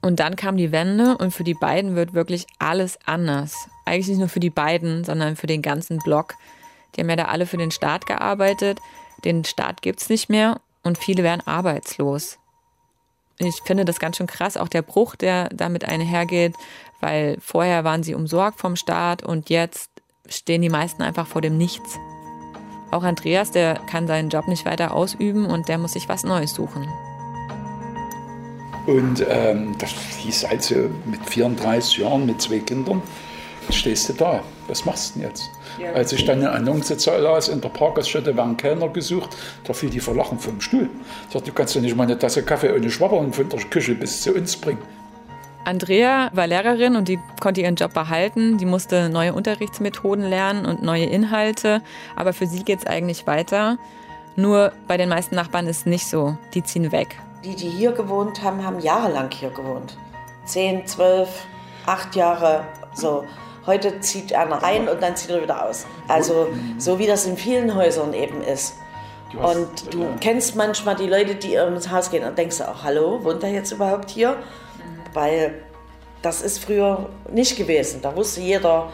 [0.00, 3.68] Und dann kam die Wende und für die beiden wird wirklich alles anders.
[3.84, 6.34] Eigentlich nicht nur für die beiden, sondern für den ganzen Block.
[6.94, 8.78] Die haben ja da alle für den Staat gearbeitet.
[9.24, 12.38] Den Staat gibt es nicht mehr und viele werden arbeitslos
[13.38, 16.54] ich finde das ganz schön krass, auch der Bruch, der damit einhergeht,
[17.00, 19.90] weil vorher waren sie umsorgt vom Staat und jetzt
[20.28, 21.98] stehen die meisten einfach vor dem Nichts.
[22.90, 26.54] Auch Andreas, der kann seinen Job nicht weiter ausüben und der muss sich was Neues
[26.54, 26.88] suchen.
[28.86, 33.02] Und ähm, das hieß also mit 34 Jahren, mit zwei Kindern,
[33.70, 34.42] stehst du da.
[34.66, 35.50] Was machst du denn jetzt?
[35.78, 35.92] Ja.
[35.92, 40.00] Als ich dann eine Annonce las, in der Parkgaststätte werden Kellner gesucht, da fiel die
[40.00, 40.88] Verlachen vom Stuhl.
[41.26, 43.94] Ich sagte, du kannst ja nicht mal eine Tasse Kaffee ohne Schwabbern von der Küche
[43.94, 44.80] bis zu uns bringen.
[45.68, 48.56] Andrea war Lehrerin und die konnte ihren Job behalten.
[48.56, 51.82] Die musste neue Unterrichtsmethoden lernen und neue Inhalte.
[52.16, 53.76] Aber für sie geht es eigentlich weiter.
[54.34, 56.38] Nur bei den meisten Nachbarn ist es nicht so.
[56.54, 57.20] Die ziehen weg.
[57.44, 59.98] Die, die hier gewohnt haben, haben jahrelang hier gewohnt.
[60.46, 61.28] Zehn, zwölf,
[61.84, 63.24] acht Jahre so.
[63.66, 65.84] Heute zieht einer rein und dann zieht er wieder aus.
[66.08, 68.74] Also so wie das in vielen Häusern eben ist.
[69.34, 73.42] Und du kennst manchmal die Leute, die ins Haus gehen und denkst auch, hallo, wohnt
[73.42, 74.38] er jetzt überhaupt hier?
[75.14, 75.54] Weil
[76.22, 78.00] das ist früher nicht gewesen.
[78.02, 78.90] Da wusste jeder,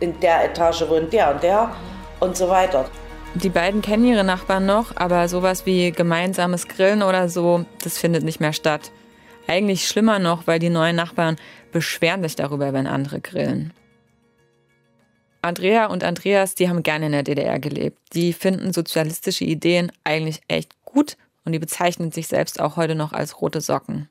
[0.00, 1.74] in der Etage wohnt der und der
[2.20, 2.88] und so weiter.
[3.34, 8.22] Die beiden kennen ihre Nachbarn noch, aber sowas wie gemeinsames Grillen oder so, das findet
[8.22, 8.92] nicht mehr statt.
[9.48, 11.36] Eigentlich schlimmer noch, weil die neuen Nachbarn
[11.72, 13.72] beschweren sich darüber, wenn andere grillen.
[15.42, 17.98] Andrea und Andreas, die haben gerne in der DDR gelebt.
[18.14, 23.12] Die finden sozialistische Ideen eigentlich echt gut und die bezeichnen sich selbst auch heute noch
[23.12, 24.08] als rote Socken.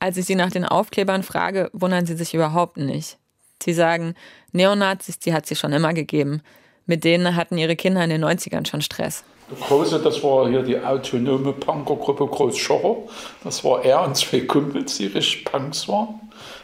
[0.00, 3.18] Als ich sie nach den Aufklebern frage, wundern sie sich überhaupt nicht.
[3.62, 4.14] Sie sagen,
[4.52, 6.42] Neonazis, die hat sie schon immer gegeben.
[6.86, 9.24] Mit denen hatten ihre Kinder in den 90ern schon Stress.
[9.50, 12.96] Der Große, das war hier die autonome Punkergruppe Groß Schocher.
[13.42, 16.20] Das war er und zwei Kumpels, die richtig Punks waren.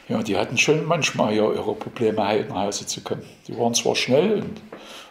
[0.09, 3.23] Ja, die hatten schon manchmal hier ihre Probleme, heil nach Hause zu kommen.
[3.49, 4.61] Die waren zwar schnell und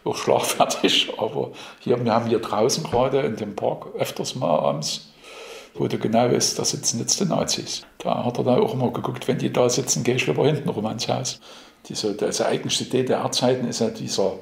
[0.03, 5.12] auch schlagfertig, aber hier, wir haben hier draußen gerade in dem Park öfters mal abends,
[5.75, 7.83] wo du genau weißt, da sitzen jetzt die Nazis.
[7.97, 10.69] Da hat er dann auch immer geguckt, wenn die da sitzen, gehe ich lieber hinten
[10.69, 11.39] rum ans Haus.
[11.87, 14.33] Diese, also eigentlich die DDR-Zeiten ist ja dieser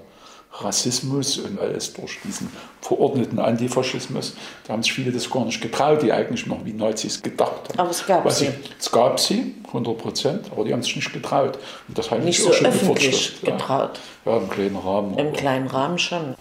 [0.54, 2.50] Rassismus und alles durch diesen
[2.82, 4.36] verordneten Antifaschismus.
[4.67, 7.80] Da haben sich viele das gar nicht getraut, die eigentlich noch wie Nazis gedacht haben.
[7.80, 8.48] Aber es gab Was sie.
[8.48, 11.58] Ich, es gab sie, 100 Prozent, aber die haben sich nicht getraut.
[11.88, 14.00] Und das halte Nicht ich so auch schon öffentlich getraut.
[14.26, 15.17] Ja, im kleinen Rahmen.
[15.17, 16.36] Im kleinen Rahmen schon.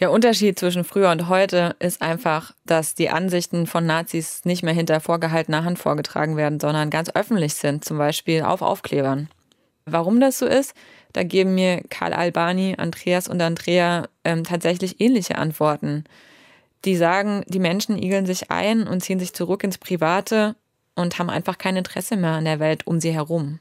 [0.00, 4.74] Der Unterschied zwischen früher und heute ist einfach, dass die Ansichten von Nazis nicht mehr
[4.74, 9.28] hinter vorgehaltener Hand vorgetragen werden, sondern ganz öffentlich sind, zum Beispiel auf Aufklebern.
[9.86, 10.74] Warum das so ist,
[11.14, 16.04] da geben mir Karl Albani, Andreas und Andrea ähm, tatsächlich ähnliche Antworten.
[16.84, 20.54] Die sagen, die Menschen igeln sich ein und ziehen sich zurück ins Private
[20.94, 23.58] und haben einfach kein Interesse mehr an der Welt um sie herum.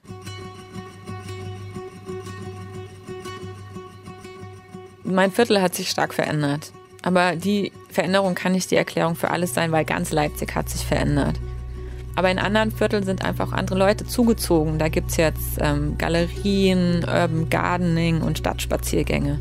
[5.07, 6.71] Mein Viertel hat sich stark verändert.
[7.01, 10.85] Aber die Veränderung kann nicht die Erklärung für alles sein, weil ganz Leipzig hat sich
[10.85, 11.39] verändert.
[12.15, 14.79] Aber in anderen Vierteln sind einfach andere Leute zugezogen.
[14.79, 19.39] Da gibt es jetzt ähm, Galerien, Urban Gardening und Stadtspaziergänge.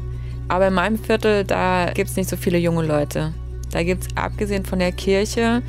[0.48, 3.33] Aber in meinem Viertel, da gibt es nicht so viele junge Leute.
[3.72, 5.62] Da gibt es abgesehen von der Kirche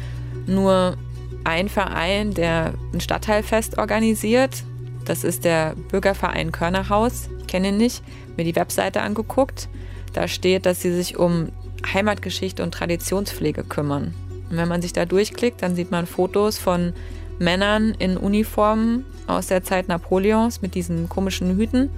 [0.45, 0.95] nur
[1.43, 4.63] einen Verein, der ein Stadtteilfest organisiert.
[5.05, 7.29] Das ist der Bürgerverein Körnerhaus.
[7.39, 8.03] Ich kenne ihn nicht,
[8.35, 9.69] mir die Webseite angeguckt.
[10.17, 11.49] Da steht, dass sie sich um
[11.93, 14.15] Heimatgeschichte und Traditionspflege kümmern.
[14.49, 16.93] Und wenn man sich da durchklickt, dann sieht man Fotos von
[17.37, 21.91] Männern in Uniformen aus der Zeit Napoleons mit diesen komischen Hüten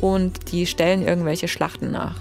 [0.00, 2.16] und die stellen irgendwelche Schlachten nach.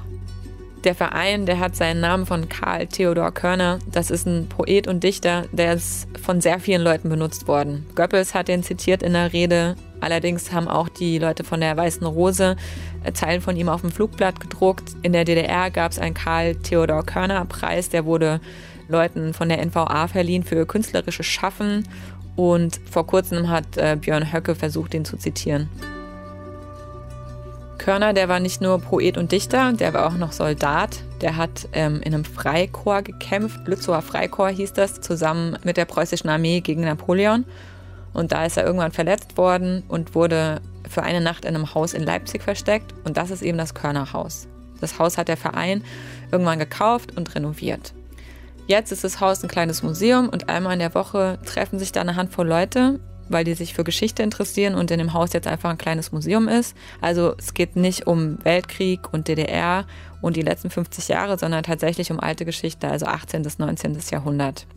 [0.84, 3.80] Der Verein, der hat seinen Namen von Karl Theodor Körner.
[3.92, 7.88] Das ist ein Poet und Dichter, der ist von sehr vielen Leuten benutzt worden.
[7.96, 9.78] Goebbels hat den zitiert in der Rede.
[10.02, 12.56] Allerdings haben auch die Leute von der Weißen Rose
[13.04, 14.96] äh, Zeilen von ihm auf dem Flugblatt gedruckt.
[15.02, 18.40] In der DDR gab es einen Karl Theodor Körner Preis, der wurde
[18.88, 21.88] Leuten von der NVA verliehen für künstlerisches Schaffen.
[22.36, 25.70] Und vor kurzem hat äh, Björn Höcke versucht, den zu zitieren.
[27.78, 31.02] Körner, der war nicht nur Poet und Dichter, der war auch noch Soldat.
[31.22, 36.30] Der hat ähm, in einem Freikorps gekämpft, Lützower Freikorps hieß das, zusammen mit der preußischen
[36.30, 37.46] Armee gegen Napoleon.
[38.14, 41.94] Und da ist er irgendwann verletzt worden und wurde für eine Nacht in einem Haus
[41.94, 42.94] in Leipzig versteckt.
[43.04, 44.48] Und das ist eben das Körnerhaus.
[44.82, 45.84] Das Haus hat der Verein
[46.32, 47.94] irgendwann gekauft und renoviert.
[48.68, 52.02] Jetzt ist das Haus ein kleines Museum und einmal in der Woche treffen sich da
[52.02, 55.70] eine Handvoll Leute, weil die sich für Geschichte interessieren und in dem Haus jetzt einfach
[55.70, 56.76] ein kleines Museum ist.
[57.02, 59.86] Also es geht nicht um Weltkrieg und DDR
[60.22, 63.44] und die letzten 50 Jahre, sondern tatsächlich um alte Geschichte, also 18.
[63.44, 63.98] bis 19.
[64.12, 64.68] Jahrhundert.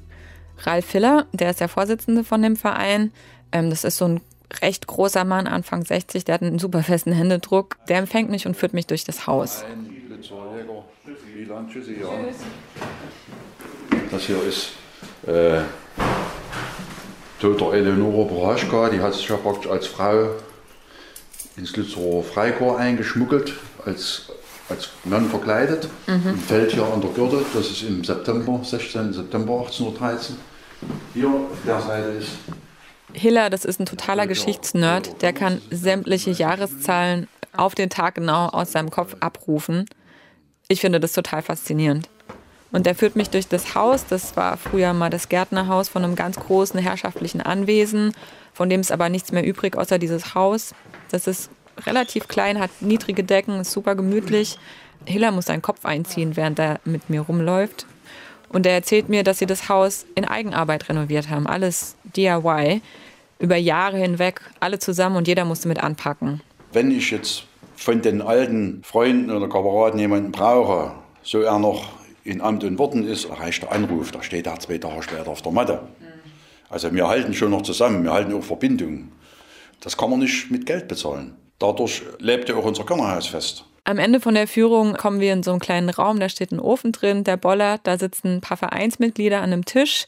[0.59, 3.13] Ralf Filler, der ist der Vorsitzende von dem Verein.
[3.53, 4.21] Ähm, das ist so ein
[4.61, 7.77] recht großer Mann, Anfang 60, der hat einen super festen Händedruck.
[7.89, 9.65] Der empfängt mich und führt mich durch das Haus.
[14.11, 14.73] Das hier ist
[15.27, 15.63] äh,
[17.41, 20.29] Toter Eleonore Boraschka, die hat sich ja praktisch als Frau
[21.57, 24.31] ins Lützerer Freikorps eingeschmuggelt, als,
[24.73, 26.37] als Mann verkleidet Mhm.
[26.39, 27.45] fällt hier an der Gürtel.
[27.55, 29.13] Das ist im September, 16.
[29.13, 30.37] September 1813.
[31.15, 32.31] Hier auf der Seite ist
[33.15, 38.73] Hiller, das ist ein totaler Geschichtsnerd, der kann sämtliche Jahreszahlen auf den Tag genau aus
[38.73, 39.85] seinem Kopf abrufen.
[40.69, 42.09] Ich finde das total faszinierend.
[42.73, 44.07] Und der führt mich durch das Haus.
[44.09, 48.15] Das war früher mal das Gärtnerhaus von einem ganz großen herrschaftlichen Anwesen,
[48.55, 50.75] von dem ist aber nichts mehr übrig außer dieses Haus.
[51.11, 51.51] Das ist
[51.87, 54.59] relativ klein, hat niedrige Decken, ist super gemütlich.
[55.05, 57.87] Hiller muss seinen Kopf einziehen, während er mit mir rumläuft.
[58.49, 61.47] Und er erzählt mir, dass sie das Haus in Eigenarbeit renoviert haben.
[61.47, 62.83] Alles DIY.
[63.39, 66.41] Über Jahre hinweg, alle zusammen und jeder musste mit anpacken.
[66.73, 71.89] wenn ich jetzt von den alten Freunden oder Kameraden jemanden brauche, so er noch
[72.25, 75.43] in Amt und Worten ist, erreicht der Anruf, da steht er zwei Tage später auf
[75.43, 75.81] der Matte.
[76.71, 79.11] Also wir halten schon noch zusammen, wir halten auch Verbindungen.
[79.81, 81.35] Das kann man nicht mit Geld bezahlen.
[81.63, 83.65] Dadurch lebt ja auch unser Körnerhaus fest.
[83.85, 86.59] Am Ende von der Führung kommen wir in so einen kleinen Raum, da steht ein
[86.59, 90.07] Ofen drin, der Boller, da sitzen ein paar Vereinsmitglieder an einem Tisch.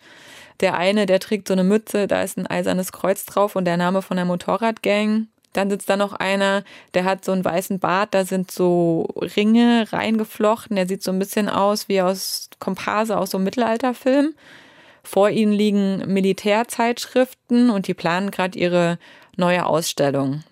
[0.60, 3.76] Der eine, der trägt so eine Mütze, da ist ein eisernes Kreuz drauf und der
[3.76, 5.28] Name von der Motorradgang.
[5.52, 6.64] Dann sitzt da noch einer,
[6.94, 10.74] der hat so einen weißen Bart, da sind so Ringe reingeflochten.
[10.74, 14.34] Der sieht so ein bisschen aus wie aus Komparse aus so einem Mittelalterfilm.
[15.04, 18.98] Vor ihnen liegen Militärzeitschriften und die planen gerade ihre
[19.36, 20.42] neue Ausstellung.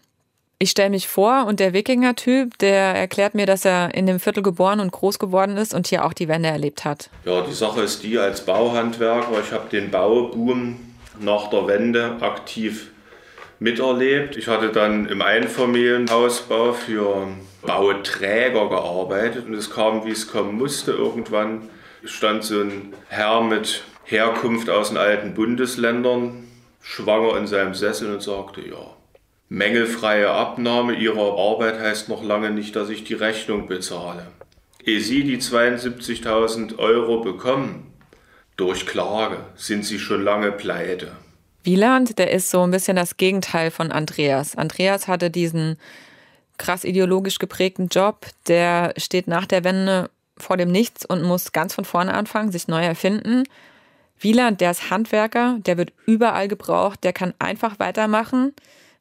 [0.62, 4.44] Ich stelle mich vor und der Wikinger-Typ, der erklärt mir, dass er in dem Viertel
[4.44, 7.10] geboren und groß geworden ist und hier auch die Wende erlebt hat.
[7.24, 10.78] Ja, die Sache ist die, als Bauhandwerker, ich habe den Bauboom
[11.18, 12.92] nach der Wende aktiv
[13.58, 14.36] miterlebt.
[14.36, 17.26] Ich hatte dann im Einfamilienhausbau für
[17.62, 20.92] Bauträger gearbeitet und es kam, wie es kommen musste.
[20.92, 21.70] Irgendwann
[22.04, 26.44] stand so ein Herr mit Herkunft aus den alten Bundesländern
[26.80, 28.91] schwanger in seinem Sessel und sagte, ja,
[29.52, 34.26] Mängelfreie Abnahme Ihrer Arbeit heißt noch lange nicht, dass ich die Rechnung bezahle.
[34.82, 37.92] Ehe Sie die 72.000 Euro bekommen,
[38.56, 41.12] durch Klage, sind Sie schon lange pleite.
[41.64, 44.56] Wieland, der ist so ein bisschen das Gegenteil von Andreas.
[44.56, 45.76] Andreas hatte diesen
[46.56, 51.74] krass ideologisch geprägten Job, der steht nach der Wende vor dem Nichts und muss ganz
[51.74, 53.42] von vorne anfangen, sich neu erfinden.
[54.18, 58.54] Wieland, der ist Handwerker, der wird überall gebraucht, der kann einfach weitermachen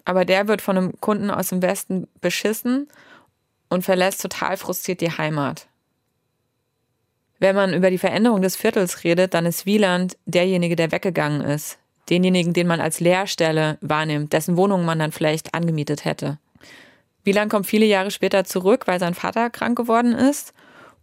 [0.05, 2.87] aber der wird von einem Kunden aus dem Westen beschissen
[3.69, 5.67] und verlässt total frustriert die Heimat.
[7.39, 11.79] Wenn man über die Veränderung des Viertels redet, dann ist Wieland derjenige, der weggegangen ist.
[12.09, 16.37] Denjenigen, den man als Leerstelle wahrnimmt, dessen Wohnung man dann vielleicht angemietet hätte.
[17.23, 20.53] Wieland kommt viele Jahre später zurück, weil sein Vater krank geworden ist.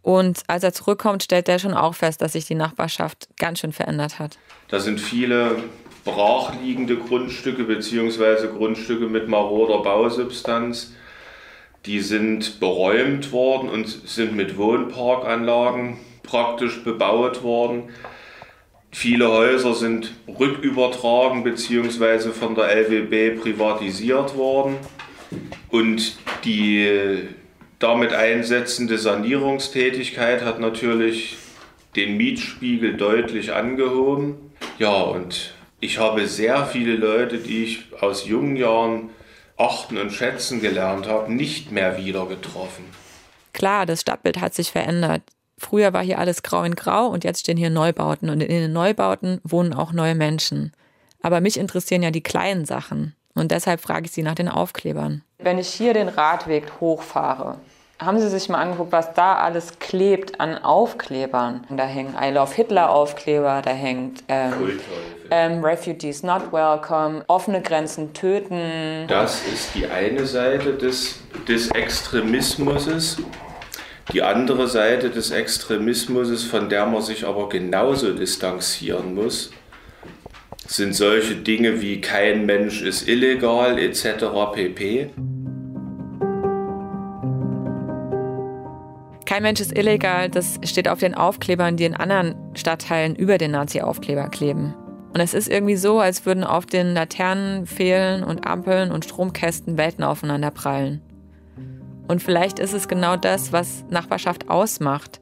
[0.01, 3.73] Und als er zurückkommt, stellt er schon auch fest, dass sich die Nachbarschaft ganz schön
[3.73, 4.37] verändert hat.
[4.69, 5.63] Da sind viele
[6.11, 8.47] brachliegende Grundstücke bzw.
[8.47, 10.93] Grundstücke mit maroder Bausubstanz.
[11.85, 17.83] Die sind beräumt worden und sind mit Wohnparkanlagen praktisch bebaut worden.
[18.91, 22.31] Viele Häuser sind rückübertragen bzw.
[22.31, 24.77] von der LWB privatisiert worden.
[25.69, 27.27] Und die
[27.77, 31.37] damit einsetzende Sanierungstätigkeit hat natürlich
[31.95, 34.35] den Mietspiegel deutlich angehoben.
[34.79, 39.09] Ja, und ich habe sehr viele Leute, die ich aus jungen Jahren
[39.57, 42.85] achten und schätzen gelernt habe, nicht mehr wieder getroffen.
[43.53, 45.21] Klar, das Stadtbild hat sich verändert.
[45.57, 48.71] Früher war hier alles grau in grau und jetzt stehen hier Neubauten und in den
[48.71, 50.71] Neubauten wohnen auch neue Menschen.
[51.21, 55.23] Aber mich interessieren ja die kleinen Sachen und deshalb frage ich Sie nach den Aufklebern.
[55.37, 57.59] Wenn ich hier den Radweg hochfahre,
[57.99, 61.65] haben Sie sich mal angeguckt, was da alles klebt an Aufklebern?
[61.69, 64.79] Da hängen I Love Hitler Aufkleber, da hängt ähm,
[65.31, 69.05] ähm, Refugees Not Welcome, offene Grenzen töten.
[69.07, 73.17] Das ist die eine Seite des, des Extremismus.
[74.13, 79.51] Die andere Seite des Extremismus, von der man sich aber genauso distanzieren muss,
[80.65, 84.25] sind solche Dinge wie kein Mensch ist illegal etc.
[84.53, 85.09] pp.
[89.39, 93.51] Kein Mensch ist illegal, das steht auf den Aufklebern, die in anderen Stadtteilen über den
[93.51, 94.73] Nazi-Aufkleber kleben.
[95.13, 99.77] Und es ist irgendwie so, als würden auf den Laternen, Fehlen und Ampeln und Stromkästen
[99.77, 100.99] Welten aufeinander prallen.
[102.09, 105.21] Und vielleicht ist es genau das, was Nachbarschaft ausmacht.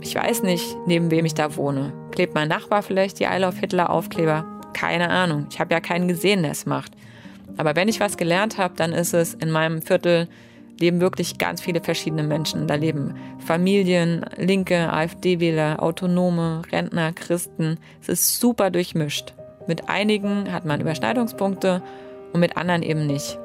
[0.00, 1.92] Ich weiß nicht, neben wem ich da wohne.
[2.10, 4.44] Klebt mein Nachbar vielleicht die I Love Hitler Aufkleber?
[4.72, 5.46] Keine Ahnung.
[5.48, 6.90] Ich habe ja keinen gesehen, der es macht.
[7.56, 10.26] Aber wenn ich was gelernt habe, dann ist es in meinem Viertel
[10.78, 12.66] leben wirklich ganz viele verschiedene Menschen.
[12.66, 17.78] Da leben Familien, Linke, AfD-Wähler, Autonome, Rentner, Christen.
[18.02, 19.34] Es ist super durchmischt.
[19.66, 21.82] Mit einigen hat man Überschneidungspunkte
[22.32, 23.38] und mit anderen eben nicht.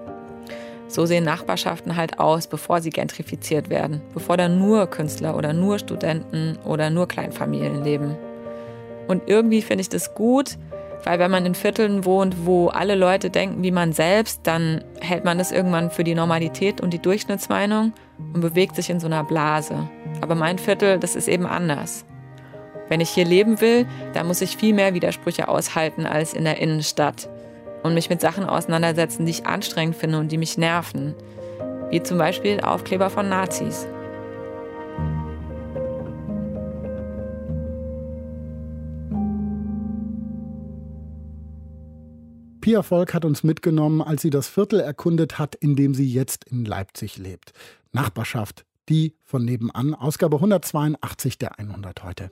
[0.88, 5.78] So sehen Nachbarschaften halt aus, bevor sie gentrifiziert werden, bevor da nur Künstler oder nur
[5.78, 8.18] Studenten oder nur Kleinfamilien leben.
[9.08, 10.58] Und irgendwie finde ich das gut,
[11.04, 15.26] weil wenn man in Vierteln wohnt, wo alle Leute denken wie man selbst, dann hält
[15.26, 17.94] man das irgendwann für die Normalität und die Durchschnittsmeinung
[18.34, 19.90] und bewegt sich in so einer Blase.
[20.22, 22.06] Aber mein Viertel, das ist eben anders.
[22.90, 26.60] Wenn ich hier leben will, dann muss ich viel mehr Widersprüche aushalten als in der
[26.60, 27.30] Innenstadt
[27.84, 31.16] und mich mit Sachen auseinandersetzen, die ich anstrengend finde und die mich nerven.
[31.92, 33.88] Wie zum Beispiel Aufkleber von Nazis.
[42.70, 46.44] Pia Volk hat uns mitgenommen, als sie das Viertel erkundet hat, in dem sie jetzt
[46.44, 47.52] in Leipzig lebt.
[47.94, 52.30] Nachbarschaft, die von nebenan, Ausgabe 182 der 100 heute.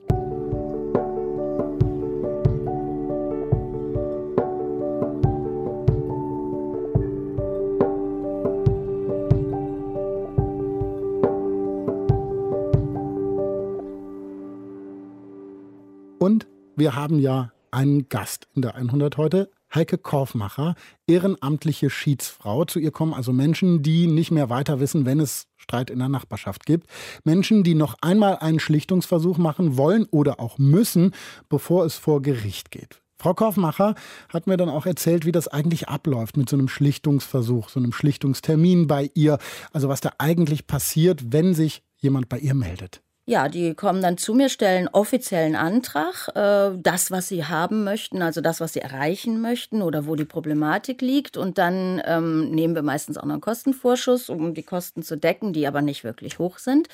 [16.20, 19.50] Und wir haben ja einen Gast in der 100 heute.
[19.74, 20.74] Heike Korfmacher,
[21.06, 22.64] ehrenamtliche Schiedsfrau.
[22.64, 26.08] Zu ihr kommen also Menschen, die nicht mehr weiter wissen, wenn es Streit in der
[26.08, 26.88] Nachbarschaft gibt.
[27.24, 31.12] Menschen, die noch einmal einen Schlichtungsversuch machen wollen oder auch müssen,
[31.48, 33.02] bevor es vor Gericht geht.
[33.20, 33.94] Frau Korfmacher
[34.28, 37.92] hat mir dann auch erzählt, wie das eigentlich abläuft mit so einem Schlichtungsversuch, so einem
[37.92, 39.38] Schlichtungstermin bei ihr.
[39.72, 43.02] Also was da eigentlich passiert, wenn sich jemand bei ihr meldet.
[43.28, 48.22] Ja, die kommen dann zu mir, stellen offiziellen Antrag, äh, das, was sie haben möchten,
[48.22, 51.36] also das, was sie erreichen möchten oder wo die Problematik liegt.
[51.36, 55.52] Und dann ähm, nehmen wir meistens auch noch einen Kostenvorschuss, um die Kosten zu decken,
[55.52, 56.88] die aber nicht wirklich hoch sind.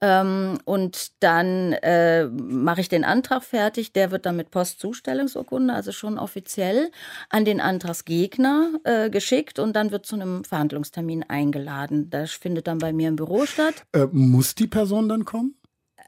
[0.00, 3.92] Ähm, und dann äh, mache ich den Antrag fertig.
[3.92, 6.90] Der wird dann mit Postzustellungsurkunde, also schon offiziell,
[7.30, 12.10] an den Antragsgegner äh, geschickt und dann wird zu einem Verhandlungstermin eingeladen.
[12.10, 13.86] Das findet dann bei mir im Büro statt.
[13.92, 15.54] Äh, muss die Person dann kommen?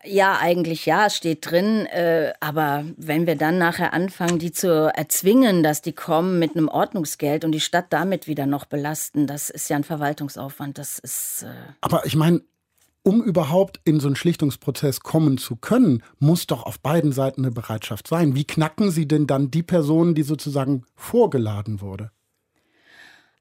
[0.03, 1.85] Ja, eigentlich ja, es steht drin.
[1.87, 6.69] Äh, aber wenn wir dann nachher anfangen, die zu erzwingen, dass die kommen mit einem
[6.69, 10.79] Ordnungsgeld und die Stadt damit wieder noch belasten, das ist ja ein Verwaltungsaufwand.
[10.79, 11.43] Das ist.
[11.43, 12.43] Äh aber ich meine,
[13.03, 17.51] um überhaupt in so einen Schlichtungsprozess kommen zu können, muss doch auf beiden Seiten eine
[17.51, 18.35] Bereitschaft sein.
[18.35, 22.11] Wie knacken Sie denn dann die Person, die sozusagen vorgeladen wurde?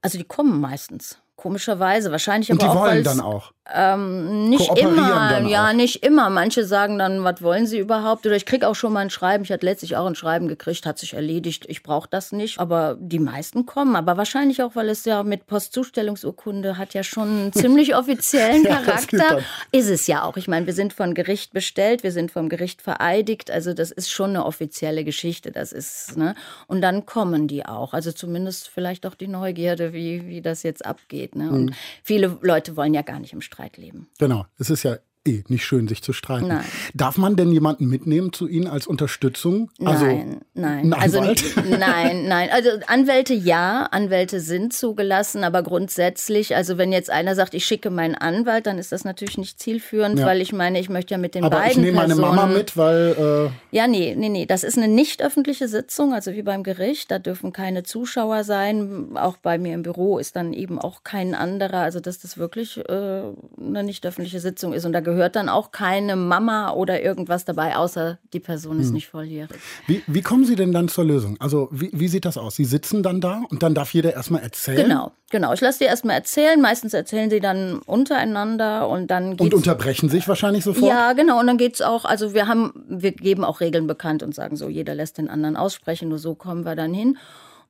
[0.02, 1.20] Also die kommen meistens.
[1.40, 2.84] Komischerweise, wahrscheinlich und aber die auch.
[2.84, 3.54] wollen dann auch.
[3.74, 6.30] Ähm, nicht immer, ja, nicht immer.
[6.30, 8.26] Manche sagen dann, was wollen sie überhaupt?
[8.26, 9.44] Oder ich kriege auch schon mal ein Schreiben.
[9.44, 11.66] Ich hatte letztlich auch ein Schreiben gekriegt, hat sich erledigt.
[11.68, 12.60] Ich brauche das nicht.
[12.60, 13.96] Aber die meisten kommen.
[13.96, 19.40] Aber wahrscheinlich auch, weil es ja mit Postzustellungsurkunde hat ja schon einen ziemlich offiziellen Charakter.
[19.72, 20.36] ist es ja auch.
[20.36, 23.52] Ich meine, wir sind von Gericht bestellt, wir sind vom Gericht vereidigt.
[23.52, 25.52] Also das ist schon eine offizielle Geschichte.
[25.52, 26.36] Das ist, ne?
[26.68, 27.94] Und dann kommen die auch.
[27.94, 31.29] Also zumindest vielleicht auch die Neugierde, wie, wie das jetzt abgeht.
[31.36, 31.50] Ne?
[31.50, 31.74] Und mhm.
[32.04, 34.10] viele Leute wollen ja gar nicht im Streit leben.
[34.20, 34.98] Genau, es ist ja
[35.28, 36.48] eh nicht schön, sich zu streiten.
[36.48, 36.64] Nein.
[36.94, 39.70] Darf man denn jemanden mitnehmen zu Ihnen als Unterstützung?
[39.84, 40.94] Also nein, nein.
[40.94, 42.50] Also nein, nein.
[42.52, 47.90] Also Anwälte ja, Anwälte sind zugelassen, aber grundsätzlich, also wenn jetzt einer sagt, ich schicke
[47.90, 50.26] meinen Anwalt, dann ist das natürlich nicht zielführend, ja.
[50.26, 52.78] weil ich meine, ich möchte ja mit den aber beiden ich nehme meine Mama mit,
[52.78, 54.46] weil äh ja, nee, nee, nee.
[54.46, 57.12] Das ist eine nicht öffentliche Sitzung, also wie beim Gericht.
[57.12, 59.10] Da dürfen keine Zuschauer sein.
[59.16, 61.80] Auch bei mir im Büro ist dann eben auch kein anderer.
[61.80, 65.72] Also dass das wirklich äh, eine nicht öffentliche Sitzung ist und da gehört dann auch
[65.72, 68.94] keine Mama oder irgendwas dabei, außer die Person ist hm.
[68.94, 69.58] nicht volljährig.
[69.88, 71.36] Wie, wie kommen Sie denn dann zur Lösung?
[71.40, 72.56] Also wie, wie sieht das aus?
[72.56, 74.88] Sie sitzen dann da und dann darf jeder erstmal erzählen?
[74.88, 75.54] Genau, genau.
[75.54, 76.62] Ich lasse die erstmal erzählen.
[76.62, 80.92] Meistens erzählen sie dann untereinander und dann Und unterbrechen sich wahrscheinlich sofort?
[80.92, 81.40] Ja, genau.
[81.40, 84.56] Und dann geht es auch, also wir haben, wir geben auch Regeln bekannt und sagen
[84.56, 87.18] so, jeder lässt den anderen aussprechen, nur so kommen wir dann hin.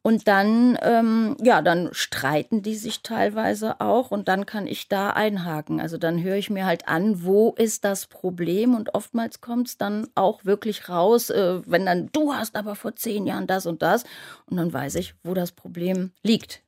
[0.02, 5.10] Und dann, ähm, ja, dann streiten die sich teilweise auch und dann kann ich da
[5.10, 5.82] einhaken.
[5.82, 9.78] Also dann höre ich mir halt an, wo ist das Problem und oftmals kommt es
[9.78, 13.82] dann auch wirklich raus, äh, wenn dann du hast aber vor zehn Jahren das und
[13.82, 14.06] das
[14.46, 16.64] und dann weiß ich, wo das Problem liegt.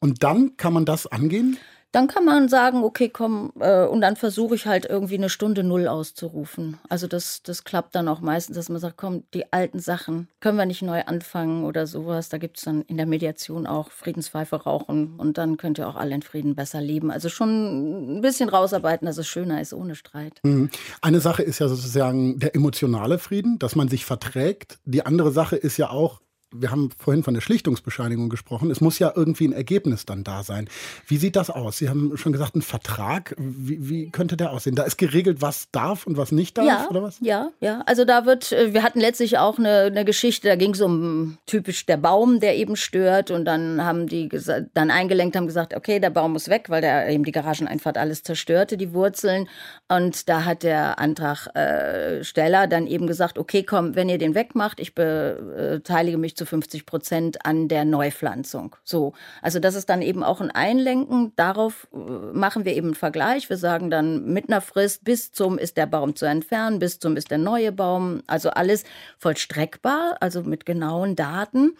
[0.00, 1.58] Und dann kann man das angehen?
[1.96, 5.64] Dann kann man sagen, okay, komm, äh, und dann versuche ich halt irgendwie eine Stunde
[5.64, 6.76] Null auszurufen.
[6.90, 10.58] Also das, das klappt dann auch meistens, dass man sagt, komm, die alten Sachen können
[10.58, 12.28] wir nicht neu anfangen oder sowas.
[12.28, 15.96] Da gibt es dann in der Mediation auch Friedenspfeife rauchen und dann könnt ihr auch
[15.96, 17.10] alle in Frieden besser leben.
[17.10, 20.38] Also schon ein bisschen rausarbeiten, dass es schöner ist ohne Streit.
[20.42, 20.68] Mhm.
[21.00, 24.80] Eine Sache ist ja sozusagen der emotionale Frieden, dass man sich verträgt.
[24.84, 26.20] Die andere Sache ist ja auch,
[26.54, 28.70] wir haben vorhin von der Schlichtungsbescheinigung gesprochen.
[28.70, 30.68] Es muss ja irgendwie ein Ergebnis dann da sein.
[31.06, 31.78] Wie sieht das aus?
[31.78, 33.34] Sie haben schon gesagt, ein Vertrag.
[33.36, 34.76] Wie, wie könnte der aussehen?
[34.76, 37.18] Da ist geregelt, was darf und was nicht darf, ja, oder was?
[37.20, 37.82] Ja, ja.
[37.86, 41.38] Also da wird, äh, wir hatten letztlich auch eine, eine Geschichte, da ging es um
[41.46, 43.32] typisch der Baum, der eben stört.
[43.32, 44.28] Und dann haben die
[44.72, 48.22] dann eingelenkt, haben gesagt, okay, der Baum muss weg, weil der eben die Garageneinfahrt alles
[48.22, 49.48] zerstörte, die Wurzeln.
[49.88, 54.78] Und da hat der Antragsteller äh, dann eben gesagt, okay, komm, wenn ihr den wegmacht,
[54.78, 58.76] ich beteilige mich zu 50 Prozent an der Neupflanzung.
[58.84, 59.12] So,
[59.42, 61.32] also das ist dann eben auch ein Einlenken.
[61.36, 63.48] Darauf äh, machen wir eben einen Vergleich.
[63.48, 67.16] Wir sagen dann mit einer Frist bis zum ist der Baum zu entfernen, bis zum
[67.16, 68.22] ist der neue Baum.
[68.26, 68.84] Also alles
[69.18, 71.76] vollstreckbar, also mit genauen Daten.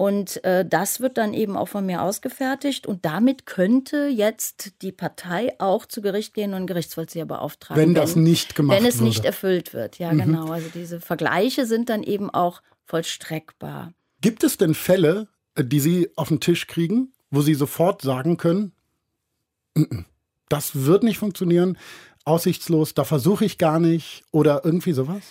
[0.00, 2.86] Und äh, das wird dann eben auch von mir ausgefertigt.
[2.86, 7.82] Und damit könnte jetzt die Partei auch zu Gericht gehen und Gerichtsvollzieher beauftragen.
[7.82, 8.82] Wenn das nicht gemacht wird.
[8.82, 9.04] Wenn es würde.
[9.04, 10.22] nicht erfüllt wird, ja, mhm.
[10.22, 10.52] genau.
[10.52, 13.94] Also diese Vergleiche sind dann eben auch vollstreckbar.
[14.20, 18.36] Gibt es denn Fälle, äh, die Sie auf den Tisch kriegen, wo Sie sofort sagen
[18.36, 18.72] können,
[19.74, 20.04] N -n,
[20.48, 21.78] das wird nicht funktionieren,
[22.24, 25.22] aussichtslos, da versuche ich gar nicht oder irgendwie sowas?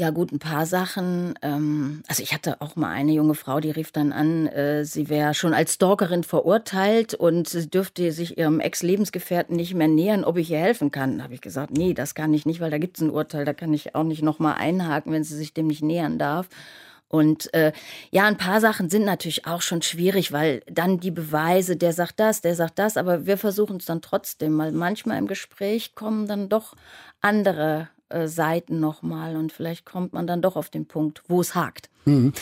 [0.00, 1.34] Ja gut, ein paar Sachen.
[1.42, 5.08] Ähm, also ich hatte auch mal eine junge Frau, die rief dann an, äh, sie
[5.08, 10.36] wäre schon als Stalkerin verurteilt und sie dürfte sich ihrem Ex-Lebensgefährten nicht mehr nähern, ob
[10.36, 11.18] ich ihr helfen kann.
[11.18, 13.44] Da habe ich gesagt, nee, das kann ich nicht, weil da gibt es ein Urteil,
[13.44, 16.48] da kann ich auch nicht nochmal einhaken, wenn sie sich dem nicht nähern darf.
[17.08, 17.72] Und äh,
[18.12, 22.20] ja, ein paar Sachen sind natürlich auch schon schwierig, weil dann die Beweise, der sagt
[22.20, 26.28] das, der sagt das, aber wir versuchen es dann trotzdem, weil manchmal im Gespräch kommen
[26.28, 26.76] dann doch
[27.20, 31.54] andere äh, Seiten nochmal und vielleicht kommt man dann doch auf den Punkt, wo es
[31.54, 31.90] hakt.
[32.04, 32.32] Mhm.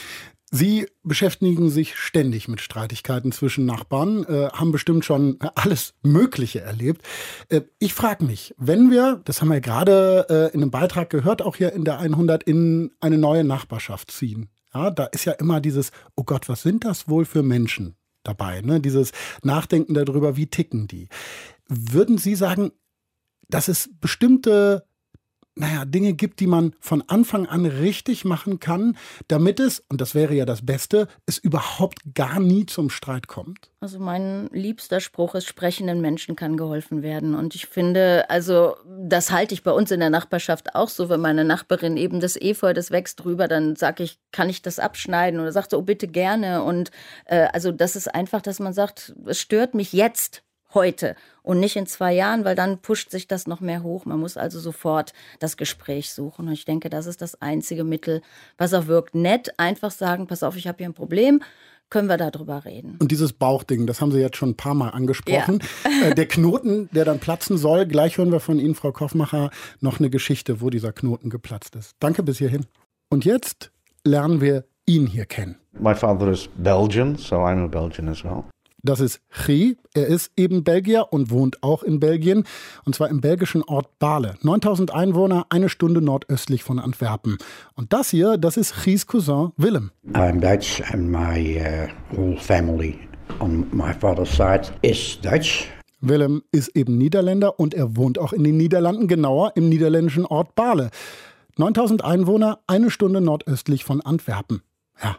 [0.52, 7.02] Sie beschäftigen sich ständig mit Streitigkeiten zwischen Nachbarn, äh, haben bestimmt schon alles Mögliche erlebt.
[7.48, 11.42] Äh, ich frage mich, wenn wir, das haben wir gerade äh, in einem Beitrag gehört,
[11.42, 14.48] auch hier in der 100, in eine neue Nachbarschaft ziehen.
[14.72, 18.60] Ja, da ist ja immer dieses, oh Gott, was sind das wohl für Menschen dabei?
[18.60, 18.80] Ne?
[18.80, 19.12] Dieses
[19.42, 21.08] Nachdenken darüber, wie ticken die.
[21.68, 22.70] Würden Sie sagen,
[23.48, 24.86] dass es bestimmte
[25.56, 28.96] naja, Dinge gibt, die man von Anfang an richtig machen kann,
[29.26, 33.70] damit es, und das wäre ja das Beste, es überhaupt gar nie zum Streit kommt?
[33.80, 37.34] Also mein liebster Spruch ist, sprechenden Menschen kann geholfen werden.
[37.34, 41.20] Und ich finde, also das halte ich bei uns in der Nachbarschaft auch so, wenn
[41.20, 45.40] meine Nachbarin eben das Efeu, das wächst drüber, dann sage ich, kann ich das abschneiden?
[45.40, 46.62] Oder sagt sie, oh bitte gerne.
[46.64, 46.90] Und
[47.24, 50.42] äh, also das ist einfach, dass man sagt, es stört mich jetzt
[50.74, 54.04] heute und nicht in zwei Jahren, weil dann pusht sich das noch mehr hoch.
[54.04, 56.48] Man muss also sofort das Gespräch suchen.
[56.48, 58.22] Und ich denke, das ist das einzige Mittel,
[58.58, 59.14] was auch wirkt.
[59.14, 61.40] Nett einfach sagen, pass auf, ich habe hier ein Problem
[61.90, 62.96] können wir darüber reden.
[62.98, 65.60] Und dieses Bauchding, das haben Sie jetzt schon ein paar Mal angesprochen.
[65.84, 66.08] Ja.
[66.08, 69.50] Äh, der Knoten, der dann platzen soll, gleich hören wir von Ihnen, Frau Koffmacher,
[69.80, 71.94] noch eine Geschichte, wo dieser Knoten geplatzt ist.
[72.00, 72.66] Danke bis hierhin.
[73.08, 73.70] Und jetzt
[74.04, 75.56] lernen wir ihn hier kennen.
[75.78, 78.44] My father is Belgian, so I'm a Belgian as well.
[78.82, 79.76] Das ist Chi.
[79.94, 82.44] Er ist eben Belgier und wohnt auch in Belgien.
[82.84, 84.36] Und zwar im belgischen Ort Bale.
[84.42, 87.38] 9000 Einwohner, eine Stunde nordöstlich von Antwerpen.
[87.74, 89.90] Und das hier, das ist Chis Cousin Willem.
[90.12, 92.98] I'm Dutch and my uh, whole family
[93.40, 95.68] on my father's side is Dutch.
[96.00, 100.54] Willem ist eben Niederländer und er wohnt auch in den Niederlanden, genauer im niederländischen Ort
[100.54, 100.90] Bale.
[101.56, 104.62] 9000 Einwohner, eine Stunde nordöstlich von Antwerpen.
[105.02, 105.16] Ja,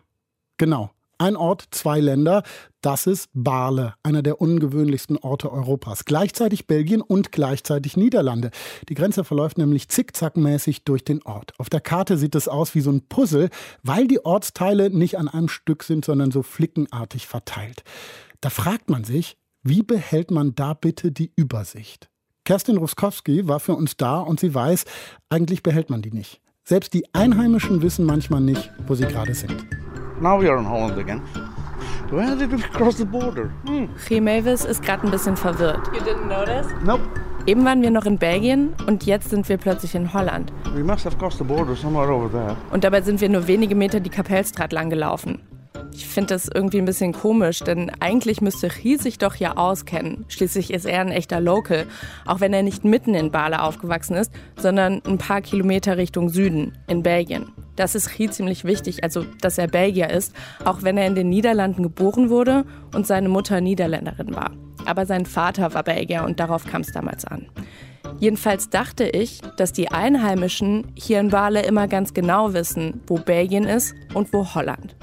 [0.58, 0.91] genau.
[1.20, 2.43] Ein Ort, zwei Länder.
[2.82, 6.05] Das ist Bale, einer der ungewöhnlichsten Orte Europas.
[6.05, 8.51] Gleichzeitig Belgien und gleichzeitig Niederlande.
[8.88, 11.53] Die Grenze verläuft nämlich zickzackmäßig durch den Ort.
[11.57, 13.49] Auf der Karte sieht es aus wie so ein Puzzle,
[13.82, 17.84] weil die Ortsteile nicht an einem Stück sind, sondern so flickenartig verteilt.
[18.39, 22.09] Da fragt man sich, wie behält man da bitte die Übersicht?
[22.45, 24.86] Kerstin Ruskowski war für uns da und sie weiß,
[25.30, 26.41] eigentlich behält man die nicht.
[26.63, 29.65] Selbst die Einheimischen wissen manchmal nicht, wo sie gerade sind.
[30.20, 31.22] Now we are in Holland again.
[32.09, 33.51] Where did we cross the border?
[33.65, 33.89] Hm.
[34.07, 34.20] G.
[34.20, 35.88] Mavis ist gerade ein bisschen verwirrt.
[35.93, 36.68] You didn't notice?
[36.84, 37.01] Nope.
[37.45, 40.51] Eben waren wir noch in Belgien und jetzt sind wir plötzlich in Holland.
[40.74, 42.57] We must have crossed the border somewhere over there.
[42.72, 45.39] Und dabei sind wir nur wenige Meter die Kapellstraat lang gelaufen.
[45.93, 50.26] Ich finde das irgendwie ein bisschen komisch, denn eigentlich müsste Ries sich doch hier auskennen.
[50.30, 51.86] Schließlich ist er ein echter Local,
[52.26, 56.78] auch wenn er nicht mitten in Bale aufgewachsen ist, sondern ein paar Kilometer Richtung Süden,
[56.88, 57.51] in Belgien.
[57.78, 61.30] Das ist Ries ziemlich wichtig, also dass er Belgier ist, auch wenn er in den
[61.30, 64.52] Niederlanden geboren wurde und seine Mutter Niederländerin war.
[64.86, 67.48] Aber sein Vater war Belgier und darauf kam es damals an.
[68.20, 73.66] Jedenfalls dachte ich, dass die Einheimischen hier in Bale immer ganz genau wissen, wo Belgien
[73.66, 74.96] ist und wo Holland.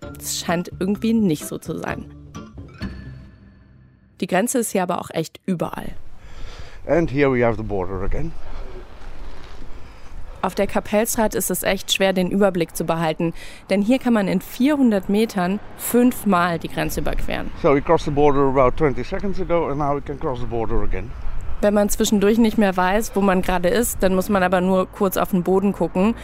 [0.00, 2.14] Das scheint irgendwie nicht so zu sein.
[4.20, 5.88] Die Grenze ist hier aber auch echt überall.
[6.86, 8.30] And here we have the border again.
[10.42, 13.34] Auf der Kapellstraat ist es echt schwer, den Überblick zu behalten,
[13.68, 17.50] denn hier kann man in 400 Metern fünfmal die Grenze überqueren.
[17.60, 20.46] So we crossed the border about 20 seconds ago and now we can cross the
[20.46, 21.10] border again.
[21.60, 24.86] Wenn man zwischendurch nicht mehr weiß, wo man gerade ist, dann muss man aber nur
[24.86, 26.14] kurz auf den Boden gucken.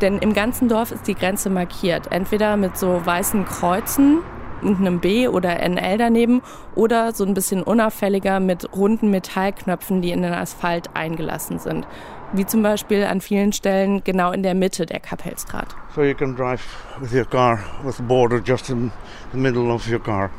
[0.00, 2.10] Denn im ganzen Dorf ist die Grenze markiert.
[2.10, 4.20] Entweder mit so weißen Kreuzen
[4.62, 6.40] und einem B oder NL daneben
[6.74, 11.86] oder so ein bisschen unauffälliger mit runden Metallknöpfen, die in den Asphalt eingelassen sind.
[12.32, 15.68] Wie zum Beispiel an vielen Stellen genau in der Mitte der Kapellstraat.
[15.94, 16.62] So you can drive
[17.00, 18.90] with your car with the border just in
[19.32, 20.30] the middle of your car.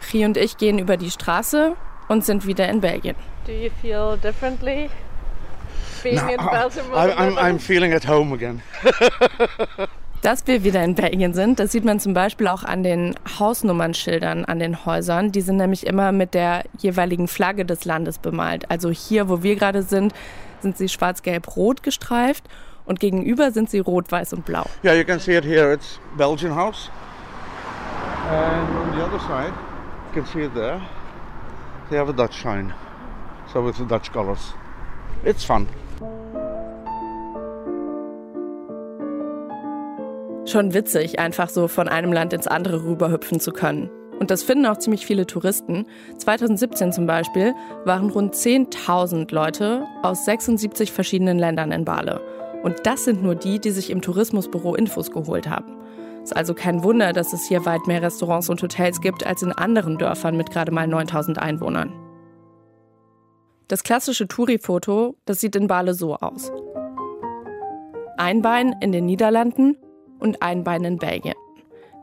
[0.00, 1.74] Chi und ich gehen über die Straße
[2.08, 3.16] und sind wieder in Belgien.
[3.46, 4.90] Do you feel differently
[6.02, 6.86] being No, in Belgium?
[6.92, 8.62] I, I'm, I'm feeling at home again.
[10.22, 14.44] Dass wir wieder in Belgien sind, das sieht man zum Beispiel auch an den Hausnummernschildern
[14.46, 15.30] an den Häusern.
[15.30, 18.68] Die sind nämlich immer mit der jeweiligen Flagge des Landes bemalt.
[18.68, 20.12] Also hier, wo wir gerade sind,
[20.62, 22.44] sind sie schwarz-gelb-rot gestreift
[22.84, 24.64] und gegenüber sind sie rot, weiß und blau.
[24.84, 25.72] Yeah, you can see it here.
[25.72, 26.90] It's Belgian house.
[28.30, 29.52] And on the other side,
[30.08, 30.80] you can see it there.
[31.90, 32.72] They have a Dutch sign.
[33.52, 34.54] So with the Dutch colors.
[35.24, 35.66] It's fun.
[40.46, 43.90] Schon witzig, einfach so von einem Land ins andere rüberhüpfen zu können.
[44.18, 45.86] Und das finden auch ziemlich viele Touristen.
[46.18, 47.54] 2017 zum Beispiel
[47.84, 52.20] waren rund 10.000 Leute aus 76 verschiedenen Ländern in Bale.
[52.62, 55.76] Und das sind nur die, die sich im Tourismusbüro Infos geholt haben.
[56.22, 59.52] Ist also kein Wunder, dass es hier weit mehr Restaurants und Hotels gibt als in
[59.52, 61.92] anderen Dörfern mit gerade mal 9000 Einwohnern.
[63.68, 66.50] Das klassische Touri-Foto, das sieht in Bale so aus.
[68.16, 69.76] Ein Bein in den Niederlanden
[70.18, 71.36] und ein Bein in Belgien.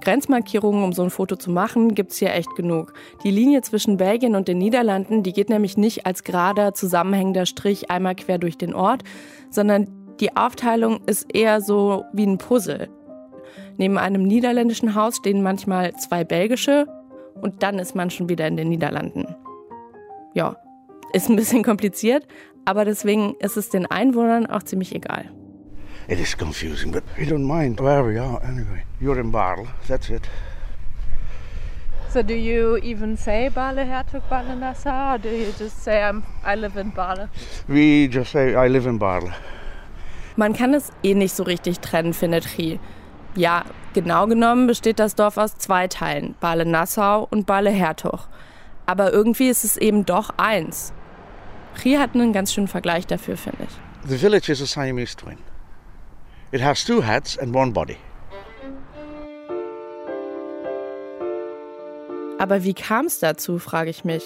[0.02, 2.93] Grenzmarkierungen, um so ein Foto zu machen, gibt es hier echt genug.
[3.24, 7.89] Die Linie zwischen Belgien und den Niederlanden, die geht nämlich nicht als gerader, zusammenhängender Strich
[7.89, 9.04] einmal quer durch den Ort,
[9.50, 9.88] sondern
[10.20, 12.89] die Aufteilung ist eher so wie ein Puzzle.
[13.78, 16.88] Neben einem niederländischen Haus stehen manchmal zwei belgische
[17.41, 19.36] und dann ist man schon wieder in den Niederlanden.
[20.34, 20.58] Ja,
[21.14, 22.28] ist ein bisschen kompliziert,
[22.66, 25.30] aber deswegen ist es den Einwohnern auch ziemlich egal.
[26.08, 28.84] It is confusing, but we don't mind where we are anyway.
[29.01, 30.30] You're in Barle, that's it.
[32.10, 36.24] So do you even say Bale Hertog Bale Nassau or do you just say I'm,
[36.45, 37.30] I live in Bale?
[37.68, 39.34] We just say I live in Barle.
[40.38, 42.80] Man kann es eh nicht so richtig trennen, findet Chi.
[43.36, 48.28] Ja, genau genommen besteht das Dorf aus zwei Teilen, Bale Nassau und Bale Hertog.
[48.86, 50.93] Aber irgendwie ist es eben doch eins.
[51.82, 54.10] Chi hat einen ganz schönen Vergleich dafür, finde ich.
[54.10, 55.38] The village is a Siamese twin.
[56.52, 57.98] It has two heads and one body.
[62.38, 64.24] Aber wie kam es dazu, frage ich mich.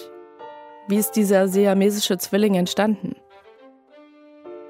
[0.87, 3.15] Wie ist dieser siamesische Zwilling entstanden?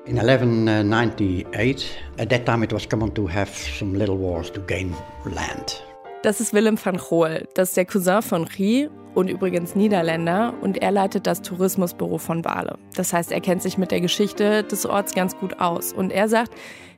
[0.05, 4.93] In 1198, at that time it was common to have some little wars to gain
[5.25, 5.83] land.
[6.21, 7.47] Das ist Willem van Gool.
[7.55, 12.41] Das ist der Cousin von Rie und übrigens Niederländer und er leitet das Tourismusbüro von
[12.41, 12.77] Bale.
[12.95, 16.27] Das heißt, er kennt sich mit der Geschichte des Orts ganz gut aus und er
[16.27, 16.51] sagt,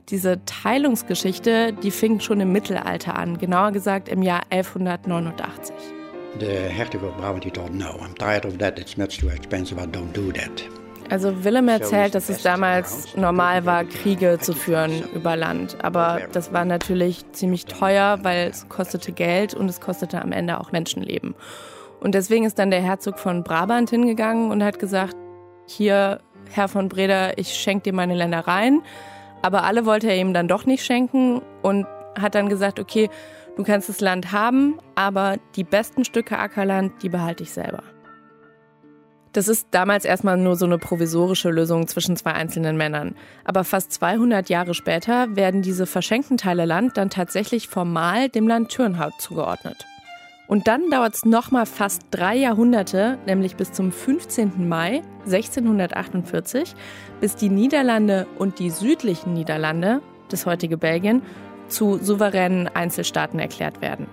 [0.09, 5.75] diese Teilungsgeschichte, die fing schon im Mittelalter an, genauer gesagt im Jahr 1189.
[6.39, 9.85] The Hertog of Brabant thought, no, I'm tired of that, it's much too expensive, I
[9.85, 10.63] don't do that.
[11.11, 15.75] Also Willem erzählt, dass es damals normal war, Kriege zu führen über Land.
[15.83, 20.57] Aber das war natürlich ziemlich teuer, weil es kostete Geld und es kostete am Ende
[20.57, 21.35] auch Menschenleben.
[21.99, 25.17] Und deswegen ist dann der Herzog von Brabant hingegangen und hat gesagt,
[25.67, 28.81] hier, Herr von Breda, ich schenke dir meine Ländereien.
[29.41, 31.85] Aber alle wollte er ihm dann doch nicht schenken und
[32.19, 33.09] hat dann gesagt, okay,
[33.55, 37.83] du kannst das Land haben, aber die besten Stücke Ackerland, die behalte ich selber.
[39.33, 43.15] Das ist damals erstmal nur so eine provisorische Lösung zwischen zwei einzelnen Männern.
[43.45, 48.69] Aber fast 200 Jahre später werden diese verschenkten Teile Land dann tatsächlich formal dem Land
[48.69, 49.85] Türnhaut zugeordnet.
[50.47, 54.67] Und dann dauert es nochmal fast drei Jahrhunderte, nämlich bis zum 15.
[54.67, 56.75] Mai 1648,
[57.21, 61.21] bis die Niederlande und die südlichen Niederlande, das heutige Belgien,
[61.69, 64.07] zu souveränen Einzelstaaten erklärt werden.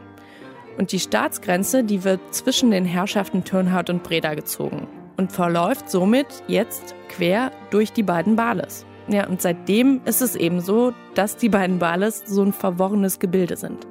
[0.78, 6.28] Und die Staatsgrenze, die wird zwischen den Herrschaften Turnhout und Breda gezogen und verläuft somit
[6.46, 8.86] jetzt quer durch die beiden Bales.
[9.08, 13.56] Ja, und seitdem ist es eben so, dass die beiden Bales so ein verworrenes Gebilde
[13.56, 13.86] sind.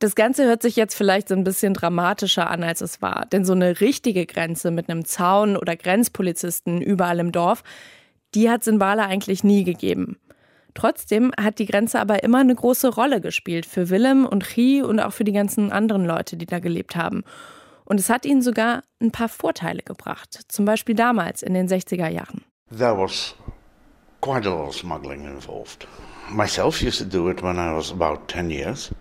[0.00, 3.26] Das Ganze hört sich jetzt vielleicht so ein bisschen dramatischer an, als es war.
[3.32, 7.64] Denn so eine richtige Grenze mit einem Zaun oder Grenzpolizisten überall im Dorf,
[8.34, 10.16] die hat es in Bala eigentlich nie gegeben.
[10.74, 15.00] Trotzdem hat die Grenze aber immer eine große Rolle gespielt für Willem und Chi und
[15.00, 17.24] auch für die ganzen anderen Leute, die da gelebt haben.
[17.84, 20.42] Und es hat ihnen sogar ein paar Vorteile gebracht.
[20.46, 22.44] Zum Beispiel damals in den 60er Jahren.
[22.70, 23.34] There was
[24.20, 25.88] quite a lot of smuggling involved.
[26.30, 28.92] Myself used to do it when I was about 10 years.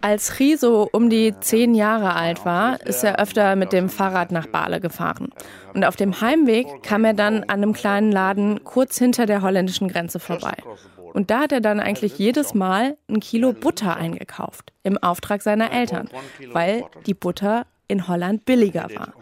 [0.00, 4.46] Als Riso um die zehn Jahre alt war, ist er öfter mit dem Fahrrad nach
[4.46, 5.30] Barle gefahren.
[5.74, 9.88] Und auf dem Heimweg kam er dann an einem kleinen Laden kurz hinter der holländischen
[9.88, 10.54] Grenze vorbei.
[11.12, 15.70] Und da hat er dann eigentlich jedes Mal ein Kilo Butter eingekauft, im Auftrag seiner
[15.70, 16.08] Eltern,
[16.52, 19.12] weil die Butter in Holland billiger war.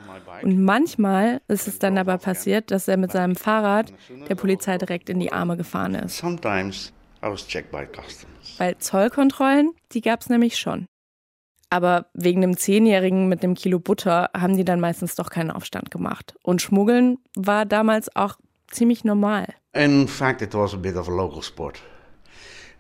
[0.43, 3.93] Und manchmal ist es dann aber passiert, dass er mit seinem Fahrrad
[4.29, 6.23] der Polizei direkt in die Arme gefahren ist.
[8.59, 10.87] Weil Zollkontrollen, die gab es nämlich schon.
[11.73, 15.91] Aber wegen einem Zehnjährigen mit einem Kilo Butter haben die dann meistens doch keinen Aufstand
[15.91, 16.35] gemacht.
[16.43, 18.39] Und Schmuggeln war damals auch
[18.71, 19.47] ziemlich normal.
[19.75, 21.81] In fact, it was a bit of a local sport.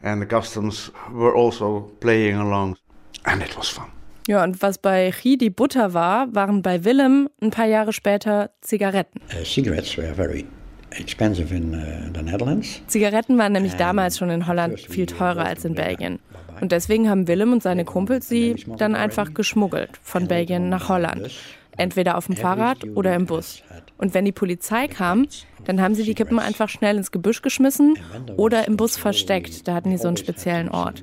[0.02, 2.76] And the customs were also playing along.
[3.24, 3.99] And it was fun.
[4.30, 8.50] Ja, und was bei Chi die Butter war, waren bei Willem ein paar Jahre später
[8.60, 9.20] Zigaretten.
[9.32, 10.46] Uh, cigarettes were very
[10.90, 11.78] expensive in uh,
[12.14, 12.80] the Netherlands.
[12.86, 16.20] Zigaretten waren nämlich damals schon in Holland viel teurer als in Belgien.
[16.60, 21.28] Und deswegen haben Willem und seine Kumpels sie dann einfach geschmuggelt von Belgien nach Holland.
[21.76, 23.64] Entweder auf dem Fahrrad oder im Bus.
[23.98, 25.26] Und wenn die Polizei kam,
[25.64, 27.98] dann haben sie die Kippen einfach schnell ins Gebüsch geschmissen
[28.36, 29.66] oder im Bus versteckt.
[29.66, 31.02] Da hatten die so einen speziellen Ort.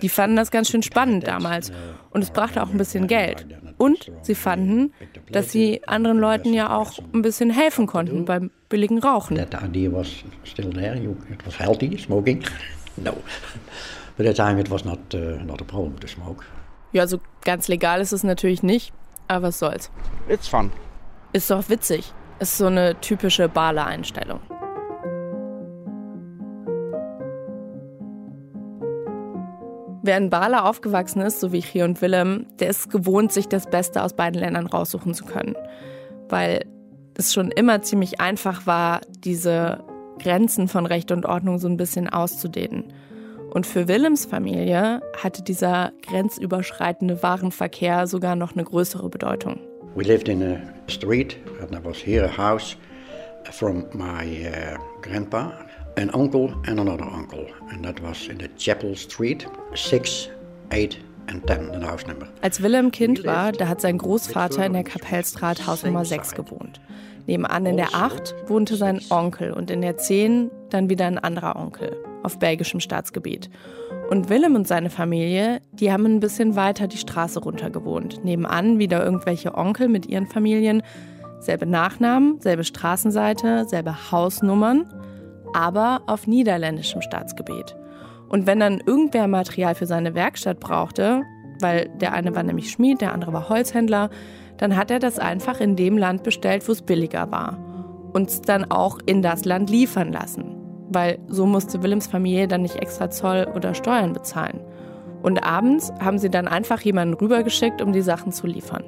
[0.00, 1.72] Die fanden das ganz schön spannend damals.
[2.10, 3.46] Und es brachte auch ein bisschen Geld.
[3.76, 4.92] Und sie fanden,
[5.30, 9.36] dass sie anderen Leuten ja auch ein bisschen helfen konnten beim billigen Rauchen.
[9.36, 10.08] That idea was
[10.44, 10.96] still there.
[10.96, 12.42] You, it was healthy, smoking.
[12.96, 13.12] No.
[14.16, 16.44] But at the time it was not, uh, not a problem to smoke.
[16.92, 18.92] Ja, so ganz legal ist es natürlich nicht,
[19.28, 19.90] aber was soll's.
[20.28, 20.72] It's fun.
[21.32, 22.12] Ist doch witzig.
[22.40, 24.40] Ist so eine typische Bale-Einstellung.
[30.08, 33.68] Wer in Bala aufgewachsen ist, so wie Chi und Willem, der ist gewohnt, sich das
[33.68, 35.54] Beste aus beiden Ländern raussuchen zu können.
[36.30, 36.64] Weil
[37.18, 39.84] es schon immer ziemlich einfach war, diese
[40.18, 42.90] Grenzen von Recht und Ordnung so ein bisschen auszudehnen.
[43.50, 49.60] Und für Willems Familie hatte dieser grenzüberschreitende Warenverkehr sogar noch eine größere Bedeutung.
[49.94, 50.56] We lived in a
[50.86, 52.78] street, and there was here a house
[53.52, 55.52] from my uh, grandpa,
[55.98, 57.46] an uncle and another uncle.
[57.70, 60.28] And that was in the Chapel Street, 6,
[60.70, 62.28] 8 and 10, the house number.
[62.40, 66.80] Als Willem Kind war, da hat sein Großvater in der Kapellstraat Haus Nummer 6 gewohnt.
[67.26, 71.56] Nebenan in der 8 wohnte sein Onkel und in der 10 dann wieder ein anderer
[71.56, 73.50] Onkel auf belgischem Staatsgebiet.
[74.08, 78.24] Und Willem und seine Familie, die haben ein bisschen weiter die Straße runter gewohnt.
[78.24, 80.82] Nebenan wieder irgendwelche Onkel mit ihren Familien.
[81.40, 84.86] Selbe Nachnamen, selbe Straßenseite, selbe Hausnummern,
[85.54, 87.76] aber auf niederländischem Staatsgebiet.
[88.28, 91.22] Und wenn dann irgendwer Material für seine Werkstatt brauchte,
[91.60, 94.10] weil der eine war nämlich Schmied, der andere war Holzhändler,
[94.58, 97.58] dann hat er das einfach in dem Land bestellt, wo es billiger war.
[98.12, 100.58] Und es dann auch in das Land liefern lassen
[100.90, 104.60] weil so musste Willems Familie dann nicht extra Zoll oder Steuern bezahlen.
[105.22, 108.84] Und abends haben sie dann einfach jemanden rübergeschickt, um die Sachen zu liefern.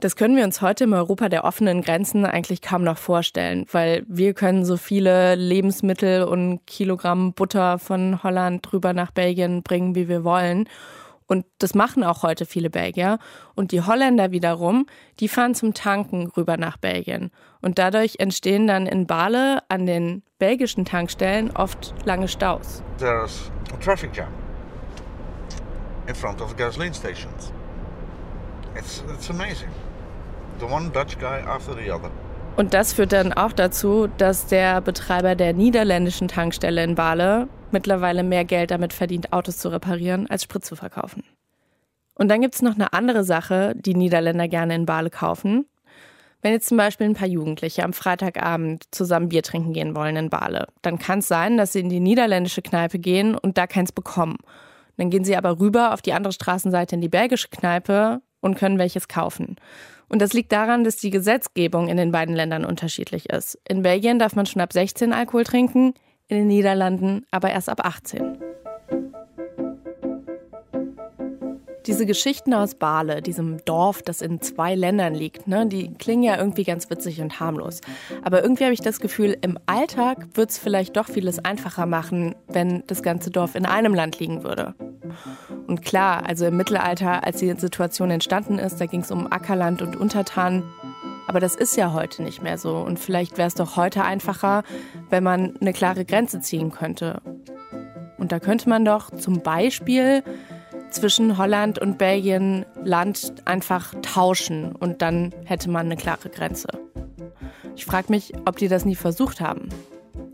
[0.00, 4.04] Das können wir uns heute im Europa der offenen Grenzen eigentlich kaum noch vorstellen, weil
[4.06, 10.08] wir können so viele Lebensmittel und Kilogramm Butter von Holland drüber nach Belgien bringen, wie
[10.08, 10.68] wir wollen.
[11.26, 13.18] Und das machen auch heute viele Belgier.
[13.56, 14.86] Und die Holländer wiederum,
[15.18, 17.32] die fahren zum Tanken rüber nach Belgien.
[17.60, 22.84] Und dadurch entstehen dann in Bale an den belgischen Tankstellen oft lange Staus.
[22.98, 24.28] There's a traffic jam
[26.06, 27.52] in front of gasoline stations.
[28.76, 29.70] It's, it's amazing.
[30.58, 32.10] The one Dutch guy after the other.
[32.56, 38.24] Und das führt dann auch dazu, dass der Betreiber der niederländischen Tankstelle in Bale mittlerweile
[38.24, 41.22] mehr Geld damit verdient, Autos zu reparieren, als Sprit zu verkaufen.
[42.14, 45.66] Und dann gibt es noch eine andere Sache, die Niederländer gerne in Bale kaufen.
[46.42, 50.30] Wenn jetzt zum Beispiel ein paar Jugendliche am Freitagabend zusammen Bier trinken gehen wollen in
[50.30, 53.92] Bale, dann kann es sein, dass sie in die niederländische Kneipe gehen und da keins
[53.92, 54.38] bekommen.
[54.96, 58.78] Dann gehen sie aber rüber auf die andere Straßenseite in die belgische Kneipe und können
[58.78, 59.56] welches kaufen.
[60.08, 63.58] Und das liegt daran, dass die Gesetzgebung in den beiden Ländern unterschiedlich ist.
[63.68, 65.94] In Belgien darf man schon ab 16 Alkohol trinken,
[66.28, 68.47] in den Niederlanden aber erst ab 18.
[71.88, 76.36] Diese Geschichten aus Bale, diesem Dorf, das in zwei Ländern liegt, ne, die klingen ja
[76.36, 77.80] irgendwie ganz witzig und harmlos.
[78.22, 82.34] Aber irgendwie habe ich das Gefühl, im Alltag wird es vielleicht doch vieles einfacher machen,
[82.46, 84.74] wenn das ganze Dorf in einem Land liegen würde.
[85.66, 89.80] Und klar, also im Mittelalter, als die Situation entstanden ist, da ging es um Ackerland
[89.80, 90.64] und Untertanen.
[91.26, 92.76] Aber das ist ja heute nicht mehr so.
[92.76, 94.62] Und vielleicht wäre es doch heute einfacher,
[95.08, 97.22] wenn man eine klare Grenze ziehen könnte.
[98.18, 100.22] Und da könnte man doch zum Beispiel
[100.90, 106.68] zwischen Holland und Belgien Land einfach tauschen und dann hätte man eine klare Grenze.
[107.76, 109.68] Ich frage mich, ob die das nie versucht haben.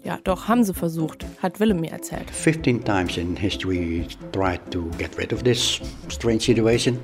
[0.03, 2.31] Ja, doch, haben sie versucht, hat Willem mir erzählt.
[2.31, 6.99] 15 times in history tried to get rid of this strange situation,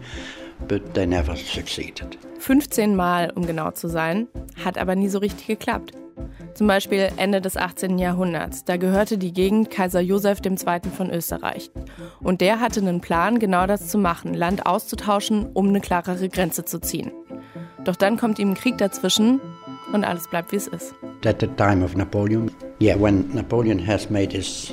[0.68, 2.18] but they never succeeded.
[2.38, 4.28] 15 Mal, um genau zu sein,
[4.64, 5.92] hat aber nie so richtig geklappt.
[6.54, 7.98] Zum Beispiel Ende des 18.
[7.98, 8.64] Jahrhunderts.
[8.64, 10.56] Da gehörte die Gegend Kaiser Joseph II.
[10.94, 11.70] von Österreich.
[12.20, 16.64] Und der hatte einen Plan, genau das zu machen, Land auszutauschen, um eine klarere Grenze
[16.64, 17.12] zu ziehen.
[17.84, 19.40] Doch dann kommt ihm ein Krieg dazwischen
[19.92, 20.94] und alles bleibt wie es ist.
[21.24, 22.50] At the time of Napoleon,
[22.80, 24.72] yeah, when Napoleon has made his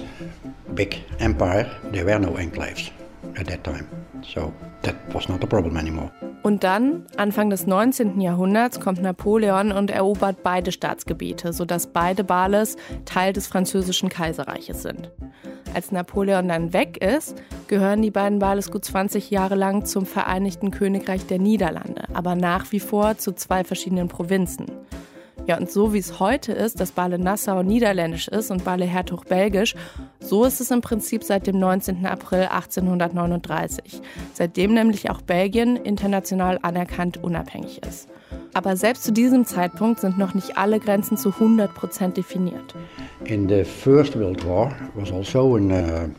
[0.75, 2.91] big empire, there were no enclaves
[3.37, 3.85] at that time.
[4.23, 4.51] So
[4.83, 6.11] that was not a problem anymore.
[6.43, 8.21] Und dann, Anfang des 19.
[8.21, 15.11] Jahrhunderts, kommt Napoleon und erobert beide Staatsgebiete, sodass beide Bales Teil des französischen Kaiserreiches sind.
[15.73, 17.35] Als Napoleon dann weg ist,
[17.67, 22.71] gehören die beiden Bales gut 20 Jahre lang zum Vereinigten Königreich der Niederlande, aber nach
[22.71, 24.67] wie vor zu zwei verschiedenen Provinzen.
[25.47, 29.75] Ja, und so wie es heute ist, dass Bale-Nassau niederländisch ist und Bale-Hertog belgisch,
[30.19, 32.05] so ist es im Prinzip seit dem 19.
[32.05, 34.01] April 1839,
[34.33, 38.09] seitdem nämlich auch Belgien international anerkannt unabhängig ist.
[38.53, 42.75] Aber selbst zu diesem Zeitpunkt sind noch nicht alle Grenzen zu 100 Prozent definiert.
[43.25, 46.09] In the First World War was also an, uh,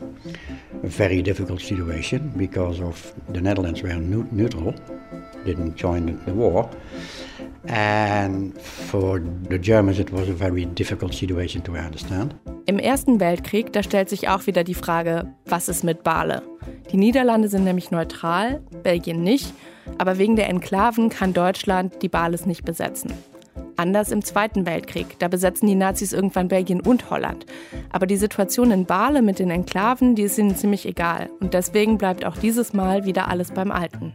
[0.83, 4.73] a very difficult situation because of the Netherlands were neutral,
[5.45, 6.69] didn't join the war.
[7.67, 12.35] And for the Germans it was a very difficult situation to understand.
[12.65, 16.43] Im Ersten Weltkrieg, da stellt sich auch wieder die Frage, was ist mit Bale?
[16.91, 19.53] Die Niederlande sind nämlich neutral, Belgien nicht,
[19.97, 23.13] aber wegen der Enklaven kann Deutschland die Bales nicht besetzen.
[23.75, 27.45] Anders im Zweiten Weltkrieg, da besetzen die Nazis irgendwann Belgien und Holland.
[27.91, 31.29] Aber die Situation in Bale mit den Enklaven, die ist ihnen ziemlich egal.
[31.39, 34.13] Und deswegen bleibt auch dieses Mal wieder alles beim Alten.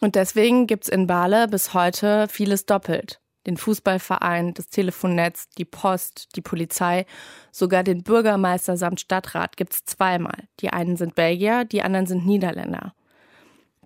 [0.00, 3.20] Und deswegen gibt es in Bale bis heute vieles doppelt.
[3.46, 7.06] Den Fußballverein, das Telefonnetz, die Post, die Polizei,
[7.50, 10.36] sogar den Bürgermeister samt Stadtrat gibt es zweimal.
[10.60, 12.94] Die einen sind Belgier, die anderen sind Niederländer.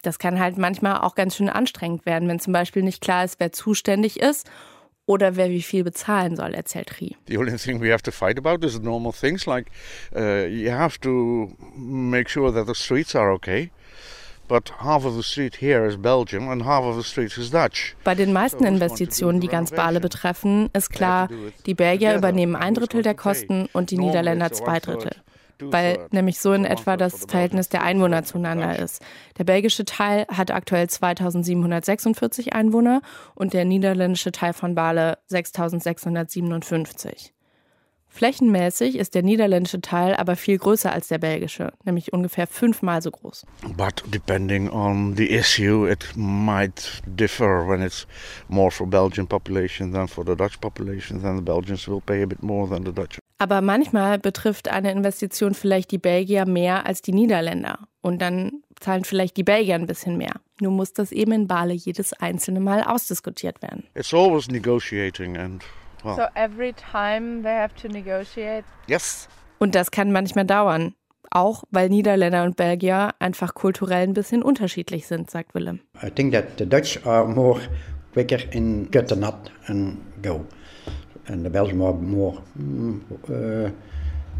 [0.06, 3.40] Das kann halt manchmal auch ganz schön anstrengend werden, wenn zum Beispiel nicht klar ist,
[3.40, 4.48] wer zuständig ist
[5.04, 7.16] oder wer wie viel bezahlen soll, erzählt Rie.
[7.26, 9.66] The only thing we have to fight about is normal things like
[10.14, 13.72] uh, you have to make sure that the streets are okay.
[18.04, 21.28] Bei den meisten Investitionen, die ganz Bale betreffen, ist klar,
[21.66, 25.16] die Belgier übernehmen ein Drittel der Kosten und die Niederländer zwei Drittel.
[25.60, 29.02] Weil nämlich so in etwa das Verhältnis der Einwohner zueinander ist.
[29.38, 33.00] Der belgische Teil hat aktuell 2746 Einwohner
[33.34, 37.32] und der niederländische Teil von Bale 6657.
[38.16, 43.10] Flächenmäßig ist der niederländische Teil aber viel größer als der belgische, nämlich ungefähr fünfmal so
[43.10, 43.44] groß.
[43.76, 48.06] But depending on the issue, it might differ when it's
[48.48, 51.20] more for Belgian population than for the Dutch population.
[51.20, 53.18] Then the Belgians will pay a bit more than the Dutch.
[53.38, 57.80] Aber manchmal betrifft eine Investition vielleicht die Belgier mehr als die Niederländer.
[58.00, 60.34] Und dann zahlen vielleicht die Belgier ein bisschen mehr.
[60.60, 63.84] Nur muss das eben in Bale jedes einzelne Mal ausdiskutiert werden.
[63.94, 65.62] It's always negotiating and
[66.06, 66.14] Well.
[66.14, 68.64] So every time they have to negotiate.
[68.86, 69.28] Yes.
[69.58, 70.94] Und das kann manchmal dauern.
[71.30, 75.80] Auch weil Niederländer und Belgier einfach kulturell ein bisschen unterschiedlich sind, sagt Willem.
[76.02, 77.60] I think that the Dutch are more
[78.12, 80.46] quicker in cut the nut and go.
[81.28, 83.70] And the Belgians are more mm, uh,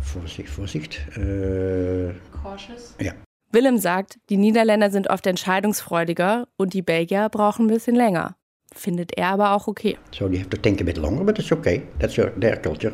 [0.00, 1.00] Vorsicht, Vorsicht.
[1.16, 2.12] Uh,
[2.42, 2.94] Cautious?
[3.00, 3.12] Ja.
[3.52, 8.36] Willem sagt, die Niederländer sind oft entscheidungsfreudiger und die Belgier brauchen ein bisschen länger
[8.76, 9.96] findet er aber auch okay.
[10.12, 11.82] So you have to think a bit longer, but it's okay.
[11.98, 12.92] That's your, their culture.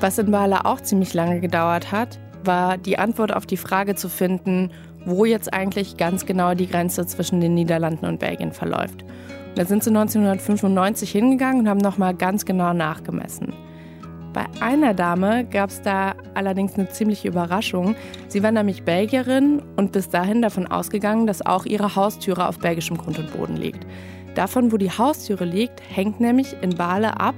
[0.00, 4.08] Was in Bala auch ziemlich lange gedauert hat, war die Antwort auf die Frage zu
[4.08, 4.70] finden,
[5.04, 9.04] wo jetzt eigentlich ganz genau die Grenze zwischen den Niederlanden und Belgien verläuft.
[9.56, 13.54] Da sind sie 1995 hingegangen und haben nochmal ganz genau nachgemessen.
[14.34, 17.96] Bei einer Dame gab es da allerdings eine ziemliche Überraschung.
[18.28, 22.98] Sie war nämlich Belgierin und bis dahin davon ausgegangen, dass auch ihre Haustüre auf belgischem
[22.98, 23.86] Grund und Boden liegt.
[24.34, 27.34] Davon, wo die Haustüre liegt, hängt nämlich in Bale ab,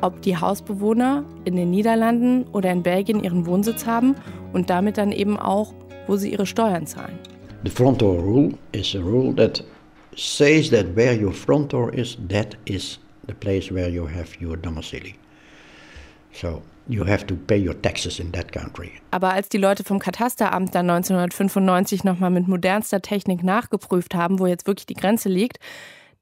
[0.00, 4.16] ob die Hausbewohner in den Niederlanden oder in Belgien ihren Wohnsitz haben
[4.54, 5.74] und damit dann eben auch,
[6.06, 7.18] wo sie ihre Steuern zahlen.
[7.64, 9.62] The front door rule is a rule that
[10.16, 14.56] says that where your front door is, that is the place where you have your
[14.56, 15.12] domicile.
[16.32, 18.92] So you have to pay your taxes in that country.
[19.10, 24.46] Aber als die Leute vom Katasteramt dann 1995 nochmal mit modernster Technik nachgeprüft haben, wo
[24.46, 25.58] jetzt wirklich die Grenze liegt,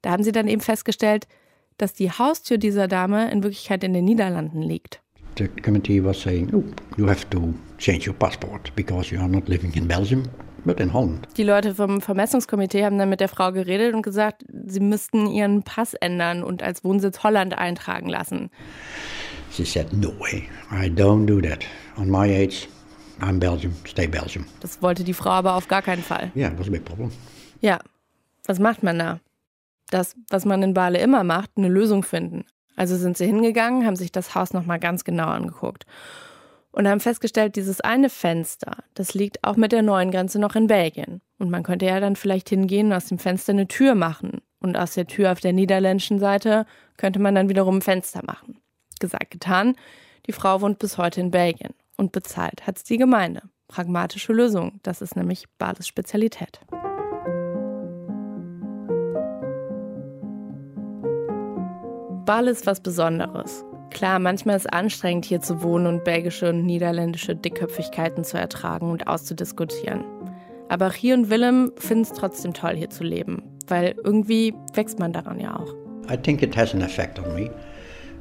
[0.01, 1.27] da haben sie dann eben festgestellt,
[1.77, 5.01] dass die Haustür dieser Dame in Wirklichkeit in den Niederlanden liegt.
[5.37, 6.63] The committee was saying, oh,
[6.97, 10.23] you have to change your passport because you are not living in Belgium,
[10.65, 11.27] but in Holland.
[11.37, 15.63] Die Leute vom Vermessungskomitee haben dann mit der Frau geredet und gesagt, sie müssten ihren
[15.63, 18.49] Pass ändern und als Wohnsitz Holland eintragen lassen.
[19.51, 21.65] She said, no way, I don't do that.
[21.97, 22.67] On my age,
[23.19, 24.45] I'm Belgium, stay Belgium.
[24.61, 26.31] Das wollte die Frau aber auf gar keinen Fall.
[26.35, 27.11] Yeah, it was a big problem.
[27.59, 27.79] Ja,
[28.45, 29.19] was macht man da?
[29.89, 32.45] Das, was man in Bale immer macht, eine Lösung finden.
[32.77, 35.85] Also sind sie hingegangen, haben sich das Haus nochmal ganz genau angeguckt
[36.71, 40.67] und haben festgestellt, dieses eine Fenster, das liegt auch mit der neuen Grenze noch in
[40.67, 41.21] Belgien.
[41.37, 44.41] Und man könnte ja dann vielleicht hingehen und aus dem Fenster eine Tür machen.
[44.59, 46.65] Und aus der Tür auf der niederländischen Seite
[46.97, 48.59] könnte man dann wiederum ein Fenster machen.
[48.99, 49.75] Gesagt, getan.
[50.27, 53.41] Die Frau wohnt bis heute in Belgien und bezahlt hat es die Gemeinde.
[53.67, 56.61] Pragmatische Lösung, das ist nämlich Bades Spezialität.
[62.25, 63.65] Ball ist was Besonderes.
[63.91, 68.89] Klar, manchmal ist es anstrengend, hier zu wohnen und belgische und niederländische Dickköpfigkeiten zu ertragen
[68.89, 70.03] und auszudiskutieren.
[70.69, 75.11] Aber Rie und Willem finden es trotzdem toll, hier zu leben, weil irgendwie wächst man
[75.11, 75.73] daran ja auch.
[76.09, 77.51] I think it has an effect on me.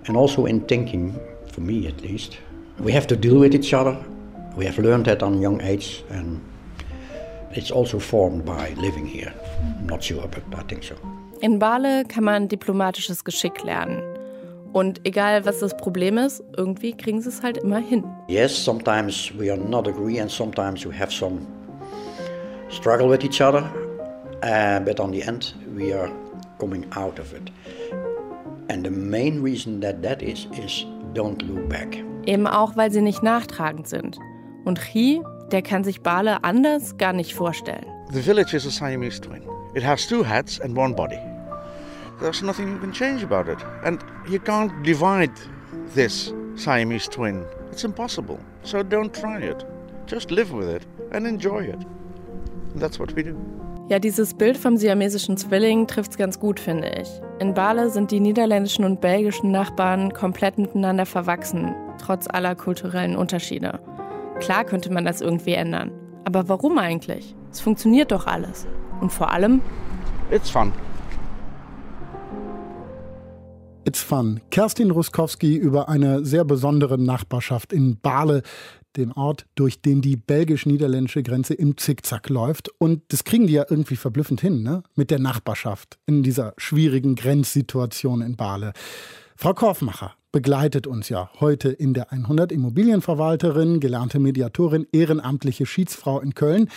[0.07, 1.15] And also in thinking,
[1.53, 2.39] for me at least,
[2.79, 3.97] we have to deal with each other.
[4.57, 6.41] We have learned that on a young age, and
[7.55, 9.33] it's also formed by living here.
[9.79, 10.95] I'm not sure, but I think so.
[11.41, 14.03] In Bale kann man diplomatisches Geschick lernen.
[14.73, 18.05] Und egal was das Problem ist, irgendwie kriegen sie es halt immer hin.
[18.29, 21.41] Yes, sometimes we are not agree, and sometimes we have some
[22.71, 23.65] struggle with each other.
[24.43, 26.11] Uh, but on the end, we are
[26.59, 27.51] coming out of it.
[28.69, 31.99] And the main reason that that is, is don't look back.
[32.27, 34.19] Eben auch, weil sie nicht nachtragend sind.
[34.65, 37.87] Und Chi, der kann sich Bale anders gar nicht vorstellen.
[38.13, 39.43] The village is a Siamese twin.
[39.75, 41.19] It has two heads and one body.
[42.21, 43.59] There's nothing you can change about it.
[43.83, 45.33] And you can't divide
[45.95, 47.45] this Siamese twin.
[47.73, 48.39] It's impossible.
[48.63, 49.65] So don't try it.
[50.07, 51.79] Just live with it and enjoy it.
[52.73, 53.37] And that's what we do.
[53.89, 57.09] Ja, dieses Bild vom siamesischen Zwilling trifft es ganz gut, finde ich.
[57.41, 63.81] In Bale sind die niederländischen und belgischen Nachbarn komplett miteinander verwachsen, trotz aller kulturellen Unterschiede.
[64.39, 65.91] Klar könnte man das irgendwie ändern.
[66.25, 67.35] Aber warum eigentlich?
[67.51, 68.67] Es funktioniert doch alles.
[69.01, 69.61] Und vor allem.
[70.31, 70.73] It's fun.
[73.85, 74.41] It's Fun.
[74.51, 78.43] Kerstin Ruskowski über eine sehr besondere Nachbarschaft in Bale,
[78.97, 82.69] den Ort, durch den die belgisch-niederländische Grenze im Zickzack läuft.
[82.79, 84.83] Und das kriegen die ja irgendwie verblüffend hin, ne?
[84.97, 88.75] Mit der Nachbarschaft in dieser schwierigen Grenzsituation in Bale.
[89.37, 96.35] Frau Korfmacher begleitet uns ja heute in der 100 Immobilienverwalterin, gelernte Mediatorin, ehrenamtliche Schiedsfrau in
[96.35, 96.69] Köln.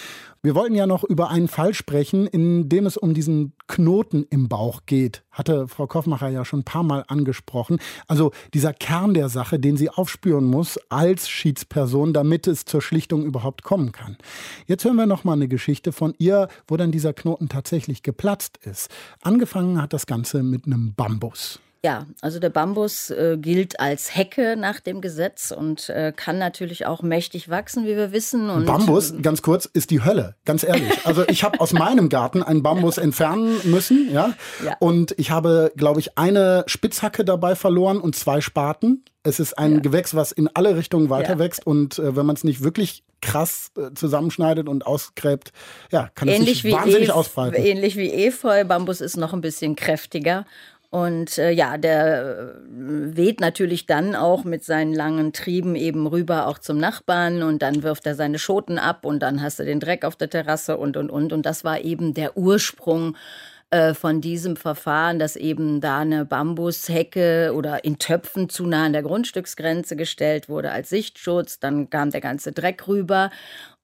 [0.41, 4.49] Wir wollten ja noch über einen Fall sprechen, in dem es um diesen Knoten im
[4.49, 5.24] Bauch geht.
[5.32, 7.78] Hatte Frau Koffmacher ja schon ein paar Mal angesprochen.
[8.08, 13.24] Also dieser Kern der Sache, den sie aufspüren muss als Schiedsperson, damit es zur Schlichtung
[13.24, 14.18] überhaupt kommen kann.
[14.66, 18.58] Jetzt hören wir noch mal eine Geschichte von ihr, wo dann dieser Knoten tatsächlich geplatzt
[18.64, 18.89] ist.
[19.22, 21.60] Angefangen hat das Ganze mit einem Bambus.
[21.86, 26.86] Ja, also der Bambus äh, gilt als Hecke nach dem Gesetz und äh, kann natürlich
[26.86, 28.49] auch mächtig wachsen, wie wir wissen.
[28.49, 31.05] Und Bambus, ganz kurz, ist die Hölle, ganz ehrlich.
[31.05, 34.31] Also ich habe aus meinem Garten einen Bambus entfernen müssen, ja.
[34.63, 34.77] Ja.
[34.79, 39.03] Und ich habe, glaube ich, eine Spitzhacke dabei verloren und zwei Spaten.
[39.23, 41.39] Es ist ein Gewächs, was in alle Richtungen weiter Ja.
[41.39, 45.53] wächst und äh, wenn man es nicht wirklich krass äh, zusammenschneidet und ausgräbt,
[45.91, 47.55] ja, kann es ähnlich sich wie, wahnsinnig Ef- ausbreiten.
[47.61, 48.65] ähnlich wie Efeu.
[48.65, 50.45] Bambus ist noch ein bisschen kräftiger.
[50.94, 56.46] Und äh, ja, der äh, weht natürlich dann auch mit seinen langen Trieben eben rüber
[56.46, 59.80] auch zum Nachbarn und dann wirft er seine Schoten ab und dann hast du den
[59.80, 61.34] Dreck auf der Terrasse und und und.
[61.34, 63.18] Und das war eben der Ursprung
[63.72, 68.94] äh, von diesem Verfahren, dass eben da eine Bambushecke oder in Töpfen zu nah an
[68.94, 71.58] der Grundstücksgrenze gestellt wurde als Sichtschutz.
[71.58, 73.32] Dann kam der ganze Dreck rüber.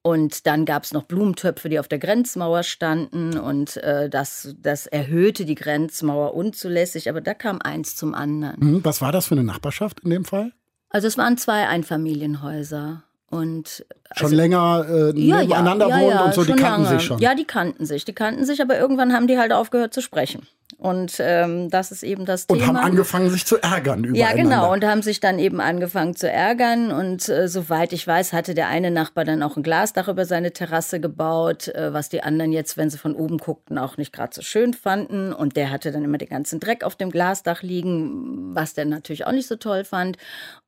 [0.02, 3.38] Und dann gab es noch Blumentöpfe, die auf der Grenzmauer standen.
[3.38, 7.10] Und äh, das, das erhöhte die Grenzmauer unzulässig.
[7.10, 8.60] Aber da kam eins zum anderen.
[8.60, 10.52] Hm, was war das für eine Nachbarschaft in dem Fall?
[10.88, 13.02] Also es waren zwei Einfamilienhäuser.
[13.28, 13.84] Und
[14.16, 16.98] Schon also- länger äh, ja, nebeneinander ja, wohnt ja, und so, die kannten lange.
[16.98, 17.18] sich schon.
[17.20, 20.46] Ja, die kannten sich, die kannten sich, aber irgendwann haben die halt aufgehört zu sprechen.
[20.78, 22.68] Und ähm, das ist eben das und Thema.
[22.68, 24.42] haben angefangen, sich zu ärgern Ja, übereinander.
[24.42, 24.72] genau.
[24.72, 26.90] Und haben sich dann eben angefangen zu ärgern.
[26.90, 30.52] Und äh, soweit ich weiß, hatte der eine Nachbar dann auch ein Glasdach über seine
[30.52, 34.32] Terrasse gebaut, äh, was die anderen jetzt, wenn sie von oben guckten, auch nicht gerade
[34.32, 35.34] so schön fanden.
[35.34, 39.26] Und der hatte dann immer den ganzen Dreck auf dem Glasdach liegen, was der natürlich
[39.26, 40.16] auch nicht so toll fand.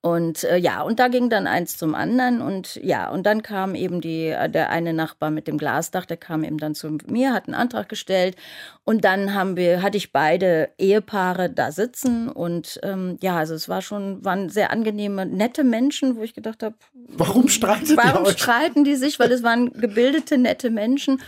[0.02, 2.42] Und äh, ja, und da ging dann eins zum anderen.
[2.42, 6.18] Und ja, und dann kam eben die, äh, der eine Nachbar mit dem Glasdach, der
[6.18, 8.36] kam eben dann zu mir, hat einen Antrag gestellt.
[8.84, 12.28] Und dann haben wir, hatte ich beide Ehepaare da sitzen.
[12.28, 16.62] Und ähm, ja, also es war schon, waren sehr angenehme, nette Menschen, wo ich gedacht
[16.62, 18.38] habe, Warum streitet ihr warum euch?
[18.38, 19.18] streiten die sich?
[19.18, 21.22] Weil es waren gebildete, nette Menschen.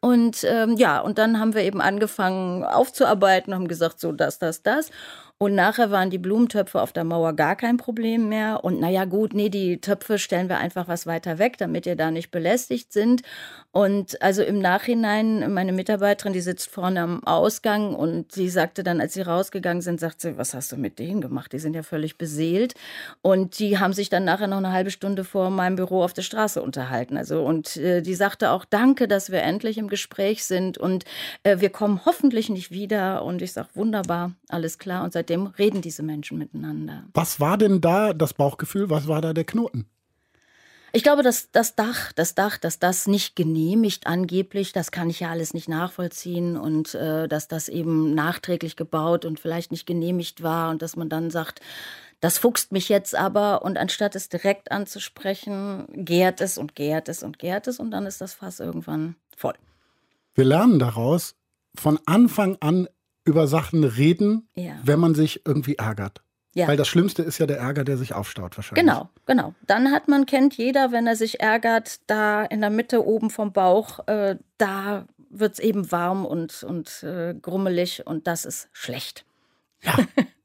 [0.00, 4.62] Und ähm, ja, und dann haben wir eben angefangen aufzuarbeiten, haben gesagt, so das, das,
[4.62, 4.90] das.
[5.42, 8.62] Und nachher waren die Blumentöpfe auf der Mauer gar kein Problem mehr.
[8.62, 12.10] Und naja, gut, nee, die Töpfe stellen wir einfach was weiter weg, damit ihr da
[12.10, 13.22] nicht belästigt sind.
[13.72, 19.00] Und also im Nachhinein, meine Mitarbeiterin, die sitzt vorne am Ausgang und sie sagte dann,
[19.00, 21.54] als sie rausgegangen sind, sagt sie, was hast du mit denen gemacht?
[21.54, 22.74] Die sind ja völlig beseelt.
[23.22, 26.22] Und die haben sich dann nachher noch eine halbe Stunde vor meinem Büro auf der
[26.22, 27.16] Straße unterhalten.
[27.16, 31.04] Also, und äh, die sagte auch, danke, dass wir endlich im Gespräch sind und
[31.44, 33.24] äh, wir kommen hoffentlich nicht wieder.
[33.24, 35.02] Und ich sage, wunderbar, alles klar.
[35.02, 37.04] Und seitdem reden diese Menschen miteinander.
[37.14, 38.90] Was war denn da das Bauchgefühl?
[38.90, 39.86] Was war da der Knoten?
[40.92, 45.20] Ich glaube, dass das Dach, das Dach, dass das nicht genehmigt angeblich, das kann ich
[45.20, 50.42] ja alles nicht nachvollziehen und äh, dass das eben nachträglich gebaut und vielleicht nicht genehmigt
[50.42, 51.60] war und dass man dann sagt,
[52.18, 57.22] das fuchst mich jetzt aber und anstatt es direkt anzusprechen, gärt es und gärt es
[57.22, 59.54] und gärt es und dann ist das Fass irgendwann voll.
[60.34, 61.36] Wir lernen daraus,
[61.76, 62.88] von Anfang an
[63.24, 64.72] über Sachen reden, Ja.
[64.82, 66.22] wenn man sich irgendwie ärgert.
[66.54, 66.66] Ja.
[66.66, 68.84] Weil das Schlimmste ist ja der Ärger, der sich aufstaut wahrscheinlich.
[68.84, 69.54] Genau, genau.
[69.66, 73.52] Dann hat man, kennt jeder, wenn er sich ärgert, da in der Mitte oben vom
[73.52, 79.24] Bauch, äh, da wird es eben warm und, und äh, grummelig und das ist schlecht.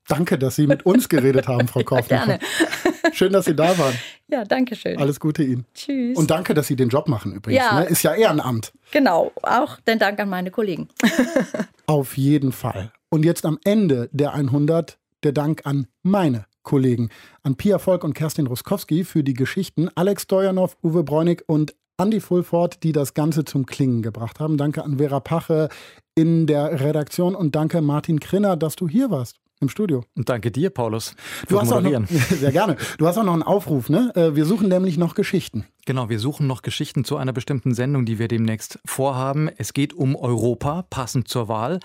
[0.08, 2.28] Danke, dass Sie mit uns geredet haben, Frau Kaufmann.
[2.28, 2.40] Gerne.
[3.14, 3.96] Schön, dass Sie da waren.
[4.28, 4.98] Ja, danke schön.
[4.98, 5.66] Alles Gute Ihnen.
[5.74, 6.18] Tschüss.
[6.18, 7.64] Und danke, dass Sie den Job machen übrigens.
[7.64, 7.80] Ja.
[7.80, 7.86] Ne?
[7.86, 8.74] Ist ja Ehrenamt.
[8.92, 10.90] Genau, auch den Dank an meine Kollegen.
[11.88, 12.92] Auf jeden Fall.
[13.10, 17.10] Und jetzt am Ende der 100 der Dank an meine Kollegen,
[17.44, 22.20] an Pia Volk und Kerstin Ruskowski für die Geschichten, Alex Stojanov, Uwe Bräunig und Andy
[22.20, 24.58] Fulford, die das Ganze zum Klingen gebracht haben.
[24.58, 25.70] Danke an Vera Pache
[26.16, 30.04] in der Redaktion und danke Martin Krinner, dass du hier warst im Studio.
[30.16, 31.16] Und danke dir, Paulus,
[31.48, 32.78] Du hast auch noch, sehr gerne.
[32.98, 34.12] Du hast auch noch einen Aufruf, ne?
[34.16, 35.66] Äh, Wir suchen nämlich noch Geschichten.
[35.88, 39.50] Genau, wir suchen noch Geschichten zu einer bestimmten Sendung, die wir demnächst vorhaben.
[39.56, 41.80] Es geht um Europa, passend zur Wahl.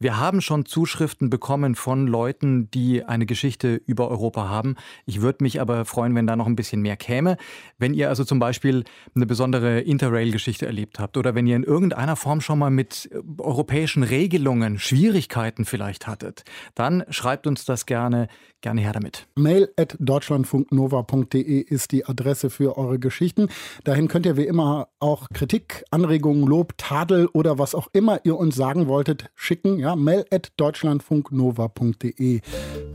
[0.00, 4.74] Wir haben schon Zuschriften bekommen von Leuten, die eine Geschichte über Europa haben.
[5.06, 7.36] Ich würde mich aber freuen, wenn da noch ein bisschen mehr käme.
[7.78, 8.82] Wenn ihr also zum Beispiel
[9.14, 13.20] eine besondere Interrail-Geschichte erlebt habt oder wenn ihr in irgendeiner Form schon mal mit äh,
[13.38, 16.42] europäischen Regelungen Schwierigkeiten vielleicht hattet,
[16.74, 18.26] dann schreibt uns das gerne,
[18.62, 19.28] gerne her damit.
[19.36, 23.43] Mail at deutschlandfunknova.de ist die Adresse für eure Geschichten.
[23.84, 28.36] Dahin könnt ihr wie immer auch Kritik, Anregungen, Lob, Tadel oder was auch immer ihr
[28.36, 29.78] uns sagen wolltet schicken.
[29.78, 32.40] Ja, mail at deutschlandfunknova.de.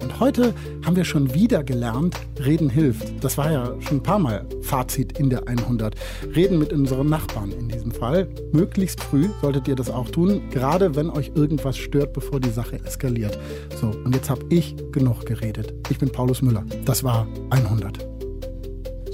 [0.02, 0.54] Und heute
[0.86, 3.24] haben wir schon wieder gelernt, Reden hilft.
[3.24, 5.96] Das war ja schon ein paar Mal Fazit in der 100.
[6.36, 8.28] Reden mit unseren Nachbarn in diesem Fall.
[8.52, 12.80] Möglichst früh solltet ihr das auch tun, gerade wenn euch irgendwas stört, bevor die Sache
[12.84, 13.38] eskaliert.
[13.80, 15.74] So, und jetzt habe ich genug geredet.
[15.90, 16.66] Ich bin Paulus Müller.
[16.86, 18.19] Das war 100.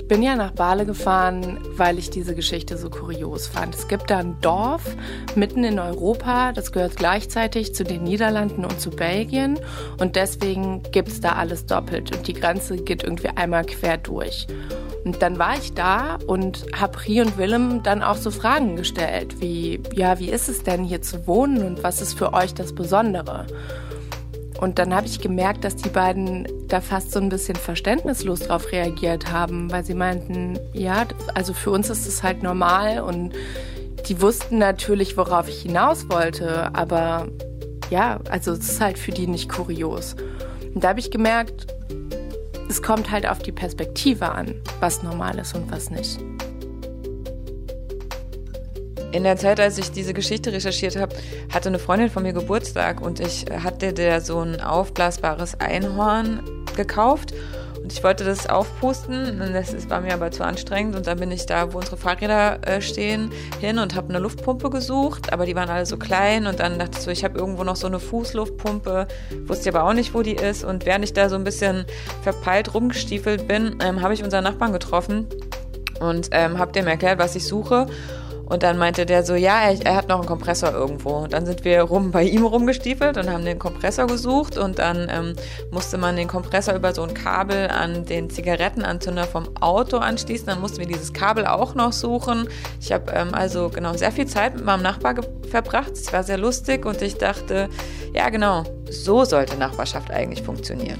[0.05, 3.73] Ich bin ja nach Bale gefahren, weil ich diese Geschichte so kurios fand.
[3.73, 4.83] Es gibt da ein Dorf
[5.33, 9.59] mitten in Europa, das gehört gleichzeitig zu den Niederlanden und zu Belgien
[9.99, 14.45] und deswegen gibt es da alles doppelt und die Grenze geht irgendwie einmal quer durch.
[15.05, 19.41] Und dann war ich da und habe Rie und Willem dann auch so Fragen gestellt,
[19.41, 22.75] wie, ja, wie ist es denn hier zu wohnen und was ist für euch das
[22.75, 23.47] Besondere?
[24.61, 28.71] Und dann habe ich gemerkt, dass die beiden da fast so ein bisschen verständnislos drauf
[28.71, 33.33] reagiert haben, weil sie meinten, ja, also für uns ist es halt normal und
[34.07, 37.27] die wussten natürlich, worauf ich hinaus wollte, aber
[37.89, 40.15] ja, also es ist halt für die nicht kurios.
[40.73, 41.67] Und da habe ich gemerkt,
[42.69, 46.19] es kommt halt auf die Perspektive an, was normal ist und was nicht.
[49.15, 51.15] In der Zeit, als ich diese Geschichte recherchiert habe,
[51.49, 56.43] hatte eine Freundin von mir Geburtstag und ich hatte der so ein aufblasbares Einhorn
[56.75, 57.33] gekauft
[57.81, 61.45] und ich wollte das aufpusten das war mir aber zu anstrengend und dann bin ich
[61.45, 65.69] da, wo unsere Fahrräder äh, stehen, hin und habe eine Luftpumpe gesucht, aber die waren
[65.69, 69.07] alle so klein und dann dachte ich so, ich habe irgendwo noch so eine Fußluftpumpe,
[69.45, 71.85] wusste aber auch nicht, wo die ist und während ich da so ein bisschen
[72.21, 75.27] verpeilt rumgestiefelt bin, ähm, habe ich unseren Nachbarn getroffen
[76.01, 77.87] und ähm, habe dem erklärt, was ich suche.
[78.45, 81.11] Und dann meinte der so, ja, er, er hat noch einen Kompressor irgendwo.
[81.11, 84.57] Und dann sind wir rum bei ihm rumgestiefelt und haben den Kompressor gesucht.
[84.57, 85.35] Und dann ähm,
[85.71, 90.45] musste man den Kompressor über so ein Kabel an den Zigarettenanzünder vom Auto anschließen.
[90.47, 92.47] Dann mussten wir dieses Kabel auch noch suchen.
[92.79, 95.15] Ich habe ähm, also genau sehr viel Zeit mit meinem Nachbar
[95.49, 95.93] verbracht.
[95.93, 97.69] Es war sehr lustig und ich dachte,
[98.13, 100.99] ja genau, so sollte Nachbarschaft eigentlich funktionieren.